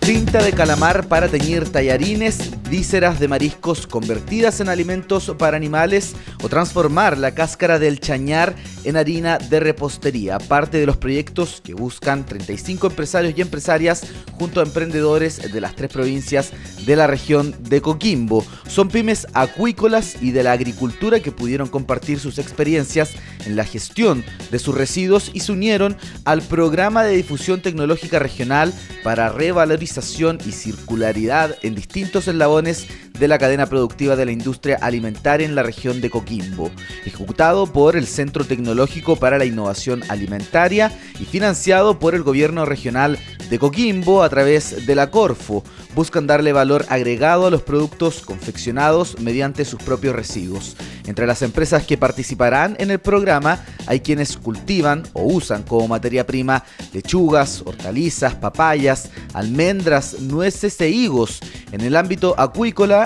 Tinta 0.00 0.42
de 0.42 0.52
calamar 0.52 1.08
para 1.08 1.28
teñir 1.28 1.68
tallarines, 1.68 2.50
vísceras 2.70 3.18
de 3.18 3.26
mariscos 3.26 3.88
convertidas 3.88 4.60
en 4.60 4.68
alimentos 4.68 5.34
para 5.36 5.56
animales 5.56 6.14
o 6.40 6.48
transformar 6.48 7.18
la 7.18 7.34
cáscara 7.34 7.80
del 7.80 7.98
chañar 7.98 8.54
en 8.84 8.96
harina 8.96 9.38
de 9.38 9.58
repostería. 9.58 10.38
Parte 10.38 10.78
de 10.78 10.86
los 10.86 10.96
proyectos 10.96 11.60
que 11.62 11.74
buscan 11.74 12.24
35 12.24 12.86
empresarios 12.86 13.34
y 13.36 13.40
empresarias 13.40 14.06
junto 14.38 14.60
a 14.60 14.62
emprendedores 14.62 15.52
de 15.52 15.60
las 15.60 15.74
tres 15.74 15.90
provincias 15.90 16.52
de 16.86 16.94
la 16.94 17.08
región 17.08 17.56
de 17.68 17.82
Coquimbo. 17.82 18.44
Son 18.68 18.88
pymes 18.88 19.26
acuícolas 19.34 20.22
y 20.22 20.30
de 20.30 20.44
la 20.44 20.52
agricultura 20.52 21.18
que 21.18 21.32
pudieron 21.32 21.68
compartir 21.68 22.20
sus 22.20 22.38
experiencias 22.38 23.10
en 23.46 23.56
la 23.56 23.64
gestión 23.64 24.24
de 24.52 24.58
sus 24.60 24.76
residuos 24.76 25.32
y 25.34 25.40
se 25.40 25.50
unieron 25.50 25.96
al 26.24 26.40
programa 26.40 27.02
de 27.02 27.16
difusión 27.16 27.62
tecnológica 27.62 28.20
regional 28.20 28.72
para 29.02 29.30
revalorización 29.30 30.38
y 30.46 30.52
circularidad 30.52 31.56
en 31.62 31.74
distintos 31.74 32.28
eslabones 32.28 32.59
de 32.62 33.28
la 33.28 33.38
cadena 33.38 33.66
productiva 33.66 34.16
de 34.16 34.26
la 34.26 34.32
industria 34.32 34.78
alimentaria 34.80 35.46
en 35.46 35.54
la 35.54 35.62
región 35.62 36.00
de 36.00 36.10
Coquimbo, 36.10 36.70
ejecutado 37.04 37.66
por 37.66 37.96
el 37.96 38.06
Centro 38.06 38.44
Tecnológico 38.44 39.16
para 39.16 39.38
la 39.38 39.44
Innovación 39.46 40.02
Alimentaria 40.08 40.92
y 41.18 41.24
financiado 41.24 41.98
por 41.98 42.14
el 42.14 42.22
Gobierno 42.22 42.64
Regional 42.66 43.18
de 43.48 43.58
Coquimbo 43.58 44.22
a 44.22 44.28
través 44.28 44.86
de 44.86 44.94
la 44.94 45.10
Corfo. 45.10 45.64
Buscan 45.94 46.26
darle 46.26 46.52
valor 46.52 46.86
agregado 46.88 47.46
a 47.46 47.50
los 47.50 47.62
productos 47.62 48.20
confeccionados 48.20 49.18
mediante 49.20 49.64
sus 49.64 49.82
propios 49.82 50.14
residuos. 50.14 50.76
Entre 51.06 51.26
las 51.26 51.42
empresas 51.42 51.84
que 51.84 51.98
participarán 51.98 52.76
en 52.78 52.90
el 52.90 53.00
programa 53.00 53.64
hay 53.86 54.00
quienes 54.00 54.36
cultivan 54.36 55.02
o 55.12 55.24
usan 55.24 55.64
como 55.64 55.88
materia 55.88 56.26
prima 56.26 56.62
lechugas, 56.92 57.62
hortalizas, 57.64 58.34
papayas, 58.36 59.10
almendras, 59.32 60.20
nueces 60.20 60.80
e 60.80 60.90
higos. 60.90 61.40
En 61.72 61.80
el 61.80 61.96
ámbito 61.96 62.34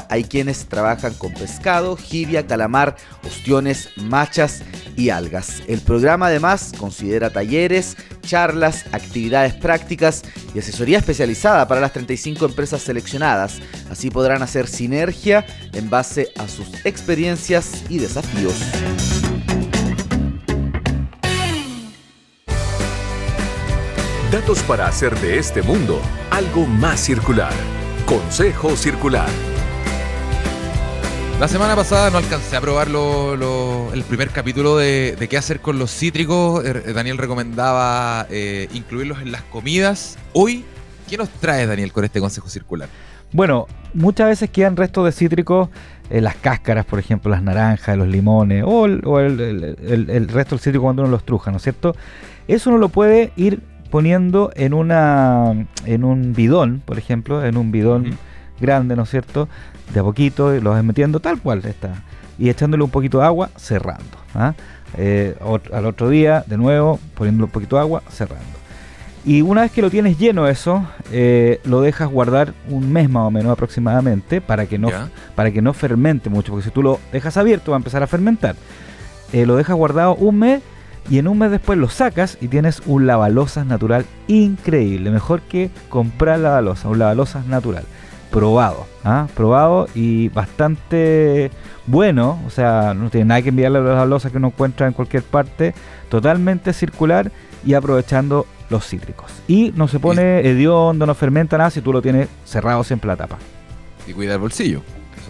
hay 0.09 0.24
quienes 0.24 0.66
trabajan 0.66 1.14
con 1.14 1.33
pescado, 1.33 1.96
jibia, 1.96 2.46
calamar, 2.46 2.96
ostiones, 3.24 3.90
machas 3.96 4.62
y 4.96 5.11
algas. 5.11 5.62
El 5.68 5.80
programa 5.80 6.26
además 6.26 6.72
considera 6.78 7.30
talleres, 7.30 7.96
charlas, 8.22 8.87
actividades 8.92 9.54
prácticas 9.54 10.22
y 10.54 10.59
asesoría 10.59 10.98
especializada 10.98 11.68
para 11.68 11.80
las 11.80 11.92
35 11.92 12.46
empresas 12.46 12.83
seleccionadas. 12.83 13.61
Así 13.90 14.11
podrán 14.11 14.42
hacer 14.42 14.66
sinergia 14.66 15.44
en 15.72 15.90
base 15.90 16.33
a 16.38 16.48
sus 16.48 16.85
experiencias 16.85 17.85
y 17.88 17.98
desafíos. 17.98 18.54
Datos 24.33 24.62
para 24.64 24.88
hacer 24.88 25.14
de 25.20 25.38
este 25.38 25.62
mundo 25.62 26.00
algo 26.30 26.66
más 26.66 26.98
circular. 26.98 27.52
Consejo 28.06 28.76
Circular. 28.76 29.28
La 31.40 31.48
semana 31.48 31.74
pasada 31.74 32.10
no 32.10 32.18
alcancé 32.18 32.56
a 32.56 32.60
probar 32.60 32.88
el 32.88 34.02
primer 34.02 34.28
capítulo 34.28 34.76
de, 34.76 35.16
qué 35.28 35.36
hacer 35.38 35.60
con 35.60 35.78
los 35.78 35.90
cítricos. 35.90 36.64
Er, 36.64 36.92
Daniel 36.92 37.16
recomendaba 37.16 38.26
eh, 38.30 38.68
incluirlos 38.74 39.22
en 39.22 39.32
las 39.32 39.42
comidas. 39.42 40.18
Hoy, 40.34 40.64
¿qué 41.08 41.16
nos 41.16 41.30
trae 41.30 41.66
Daniel 41.66 41.92
con 41.92 42.04
este 42.04 42.20
consejo 42.20 42.48
circular? 42.48 42.88
Bueno, 43.32 43.66
muchas 43.94 44.28
veces 44.28 44.50
quedan 44.50 44.76
restos 44.76 45.06
de 45.06 45.12
cítricos 45.12 45.70
en 46.10 46.24
las 46.24 46.36
cáscaras, 46.36 46.84
por 46.84 46.98
ejemplo, 46.98 47.30
las 47.30 47.42
naranjas, 47.42 47.96
los 47.96 48.06
limones, 48.06 48.64
o, 48.66 48.84
el, 48.86 50.28
resto 50.28 50.56
del 50.56 50.60
cítrico 50.60 50.82
cuando 50.82 51.02
uno 51.02 51.10
los 51.10 51.24
truja, 51.24 51.50
¿no 51.50 51.56
es 51.56 51.62
cierto? 51.62 51.96
Eso 52.46 52.68
uno 52.70 52.78
lo 52.78 52.90
puede 52.90 53.32
ir 53.36 53.60
poniendo 53.94 54.50
en, 54.57 54.74
una, 54.74 55.68
en 55.87 56.02
un 56.02 56.33
bidón, 56.33 56.83
por 56.85 56.98
ejemplo, 56.98 57.44
en 57.44 57.57
un 57.57 57.70
bidón 57.70 58.18
grande, 58.61 58.96
¿no 58.96 59.04
es 59.04 59.11
cierto? 59.11 59.48
De 59.92 60.00
a 60.00 60.02
poquito, 60.02 60.50
los 60.50 60.74
vas 60.74 60.83
metiendo 60.83 61.20
tal 61.20 61.40
cual 61.40 61.64
está. 61.64 62.02
Y 62.37 62.48
echándole 62.48 62.83
un 62.83 62.90
poquito 62.90 63.18
de 63.18 63.26
agua, 63.26 63.50
cerrando. 63.54 64.18
¿ah? 64.35 64.54
Eh, 64.96 65.37
al 65.72 65.87
otro 65.87 66.09
día, 66.09 66.42
de 66.44 66.57
nuevo, 66.57 66.98
poniéndole 67.14 67.44
un 67.44 67.52
poquito 67.52 67.76
de 67.76 67.83
agua, 67.83 68.02
cerrando. 68.11 68.44
Y 69.24 69.42
una 69.42 69.61
vez 69.61 69.70
que 69.70 69.80
lo 69.80 69.90
tienes 69.90 70.18
lleno 70.18 70.48
eso, 70.48 70.85
eh, 71.12 71.61
lo 71.62 71.80
dejas 71.80 72.11
guardar 72.11 72.52
un 72.68 72.92
mes 72.92 73.09
más 73.09 73.28
o 73.28 73.30
menos 73.30 73.52
aproximadamente 73.52 74.40
para 74.40 74.66
que 74.66 74.76
no, 74.76 74.88
para 75.37 75.52
que 75.52 75.62
no 75.62 75.72
fermente 75.72 76.28
mucho, 76.30 76.50
porque 76.50 76.64
si 76.64 76.72
tú 76.72 76.83
lo 76.83 76.98
dejas 77.12 77.37
abierto 77.37 77.70
va 77.70 77.76
a 77.76 77.78
empezar 77.78 78.02
a 78.02 78.09
fermentar. 78.09 78.57
Eh, 79.33 79.46
lo 79.46 79.54
dejas 79.54 79.76
guardado 79.76 80.16
un 80.16 80.40
mes 80.40 80.62
y 81.10 81.18
en 81.18 81.28
un 81.28 81.38
mes 81.38 81.50
después 81.50 81.78
lo 81.78 81.88
sacas 81.88 82.38
y 82.40 82.48
tienes 82.48 82.82
un 82.86 83.06
lavalosas 83.06 83.66
natural 83.66 84.06
increíble, 84.26 85.10
mejor 85.10 85.42
que 85.42 85.70
comprar 85.88 86.38
lavalosas, 86.38 86.86
un 86.86 86.98
lavalosas 86.98 87.46
natural 87.46 87.84
probado, 88.34 88.86
¿ah? 89.04 89.28
probado 89.36 89.86
y 89.94 90.28
bastante 90.30 91.52
bueno, 91.86 92.40
o 92.44 92.50
sea, 92.50 92.92
no 92.92 93.08
tiene 93.08 93.26
nada 93.26 93.42
que 93.42 93.50
enviarle 93.50 93.78
a 93.78 93.82
las 93.82 94.08
losas 94.08 94.32
que 94.32 94.38
uno 94.38 94.48
encuentra 94.48 94.88
en 94.88 94.92
cualquier 94.92 95.22
parte, 95.22 95.72
totalmente 96.08 96.72
circular 96.72 97.30
y 97.64 97.74
aprovechando 97.74 98.44
los 98.70 98.88
cítricos. 98.88 99.30
Y 99.46 99.72
no 99.76 99.86
se 99.86 100.00
pone 100.00 100.40
hediondo, 100.40 101.06
no 101.06 101.14
fermenta 101.14 101.56
nada 101.58 101.70
si 101.70 101.80
tú 101.80 101.92
lo 101.92 102.02
tienes 102.02 102.28
cerrado 102.44 102.82
siempre 102.82 103.06
la 103.06 103.16
tapa. 103.16 103.38
Y 104.06 104.12
cuida 104.12 104.34
el 104.34 104.40
bolsillo. 104.40 104.82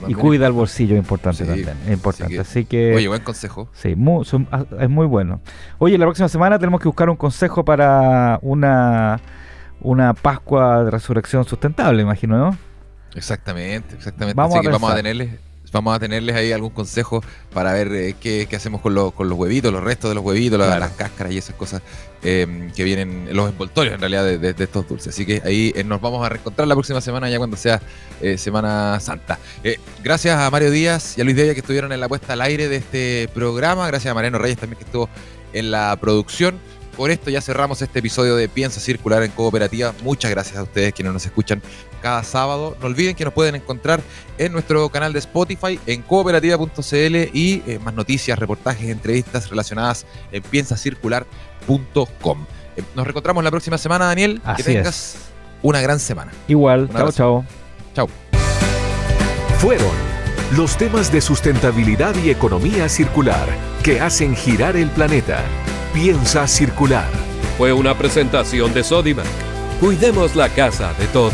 Y 0.08 0.14
cuida 0.14 0.46
el 0.46 0.52
bolsillo, 0.52 0.96
importante 0.96 1.44
también. 1.44 1.76
Importante. 1.90 2.38
Así 2.38 2.64
que, 2.64 2.94
oye, 2.94 3.08
buen 3.08 3.22
consejo. 3.22 3.68
Sí, 3.72 3.94
ah, 4.50 4.64
es 4.80 4.90
muy 4.90 5.06
bueno. 5.06 5.40
Oye, 5.78 5.98
la 5.98 6.06
próxima 6.06 6.28
semana 6.28 6.58
tenemos 6.58 6.80
que 6.80 6.88
buscar 6.88 7.10
un 7.10 7.16
consejo 7.16 7.64
para 7.64 8.38
una, 8.42 9.20
una 9.80 10.14
Pascua 10.14 10.84
de 10.84 10.90
Resurrección 10.90 11.44
sustentable, 11.44 12.02
imagino, 12.02 12.38
¿no? 12.38 12.58
Exactamente, 13.14 13.94
exactamente. 13.94 14.36
Vamos, 14.36 14.56
a, 14.56 14.70
vamos 14.70 14.90
a 14.90 14.96
tenerles 14.96 15.30
vamos 15.74 15.94
a 15.94 15.98
tenerles 15.98 16.36
ahí 16.36 16.52
algún 16.52 16.70
consejo 16.70 17.22
para 17.52 17.72
ver 17.72 17.92
eh, 17.92 18.14
qué, 18.18 18.48
hacemos 18.54 18.80
con, 18.80 18.94
los 18.94 19.12
huevitos, 19.18 19.72
los 19.72 19.82
restos 19.82 20.10
de 20.10 20.14
los 20.14 20.24
huevitos, 20.24 20.58
las 20.58 20.92
cáscaras 20.92 21.32
y 21.32 21.38
esas 21.38 21.56
cosas 21.56 21.82
em, 22.22 22.70
que 22.72 22.84
vienen, 22.84 23.28
los 23.32 23.50
envoltorios 23.50 23.94
en 23.94 24.00
realidad 24.00 24.24
de, 24.24 24.54
estos 24.56 24.88
dulces. 24.88 25.12
Así 25.12 25.26
que 25.26 25.42
ahí 25.44 25.72
eh, 25.74 25.82
nos 25.82 26.00
vamos 26.00 26.24
a 26.24 26.28
reencontrar 26.28 26.68
la 26.68 26.76
próxima 26.76 27.00
semana, 27.00 27.28
ya 27.28 27.38
cuando 27.38 27.56
sea 27.56 27.82
eh, 28.22 28.38
Semana 28.38 29.00
Santa. 29.00 29.38
gracias 30.02 30.38
a 30.38 30.48
Mario 30.48 30.70
Díaz 30.70 31.18
y 31.18 31.20
a 31.20 31.24
Luis 31.24 31.36
Devia 31.36 31.54
que 31.54 31.60
estuvieron 31.60 31.92
en 31.92 32.00
la 32.00 32.08
puesta 32.08 32.34
al 32.34 32.40
aire 32.40 32.68
de 32.68 32.76
este 32.76 33.28
programa. 33.34 33.86
Gracias 33.88 34.12
a 34.12 34.14
Mariano 34.14 34.38
Reyes 34.38 34.58
también 34.58 34.78
que 34.78 34.84
estuvo 34.84 35.08
en 35.52 35.72
la 35.72 35.96
producción. 36.00 36.60
Por 36.96 37.10
esto 37.10 37.30
ya 37.30 37.40
cerramos 37.40 37.82
este 37.82 37.98
episodio 37.98 38.36
de 38.36 38.48
Piensa 38.48 38.80
Circular 38.80 39.22
en 39.22 39.32
Cooperativa. 39.32 39.92
Muchas 40.02 40.30
gracias 40.30 40.56
a 40.56 40.62
ustedes 40.62 40.92
quienes 40.92 41.12
nos 41.12 41.26
escuchan 41.26 41.60
cada 42.00 42.22
sábado. 42.22 42.76
No 42.80 42.86
olviden 42.86 43.16
que 43.16 43.24
nos 43.24 43.34
pueden 43.34 43.54
encontrar 43.54 44.00
en 44.38 44.52
nuestro 44.52 44.88
canal 44.88 45.12
de 45.12 45.18
Spotify, 45.18 45.80
en 45.86 46.02
cooperativa.cl 46.02 47.16
y 47.32 47.62
eh, 47.66 47.78
más 47.82 47.94
noticias, 47.94 48.38
reportajes, 48.38 48.88
entrevistas 48.88 49.50
relacionadas 49.50 50.06
en 50.30 50.42
piensacircular.com. 50.42 52.46
Eh, 52.76 52.82
nos 52.94 53.04
reencontramos 53.04 53.42
la 53.42 53.50
próxima 53.50 53.78
semana, 53.78 54.06
Daniel. 54.06 54.40
que 54.56 54.62
tengas 54.62 55.16
una 55.62 55.80
gran 55.80 55.98
semana. 55.98 56.32
Igual. 56.46 56.88
Chao, 56.92 57.12
chao. 57.12 57.44
Chao. 57.94 58.08
Fueron 59.58 59.92
los 60.56 60.76
temas 60.76 61.10
de 61.10 61.20
sustentabilidad 61.20 62.14
y 62.22 62.30
economía 62.30 62.88
circular 62.88 63.48
que 63.82 64.00
hacen 64.00 64.36
girar 64.36 64.76
el 64.76 64.88
planeta. 64.90 65.42
Piensa 65.94 66.48
circular. 66.48 67.08
Fue 67.56 67.72
una 67.72 67.96
presentación 67.96 68.74
de 68.74 68.82
Sodimac. 68.82 69.28
Cuidemos 69.78 70.34
la 70.34 70.48
casa 70.48 70.92
de 70.94 71.06
todos. 71.06 71.32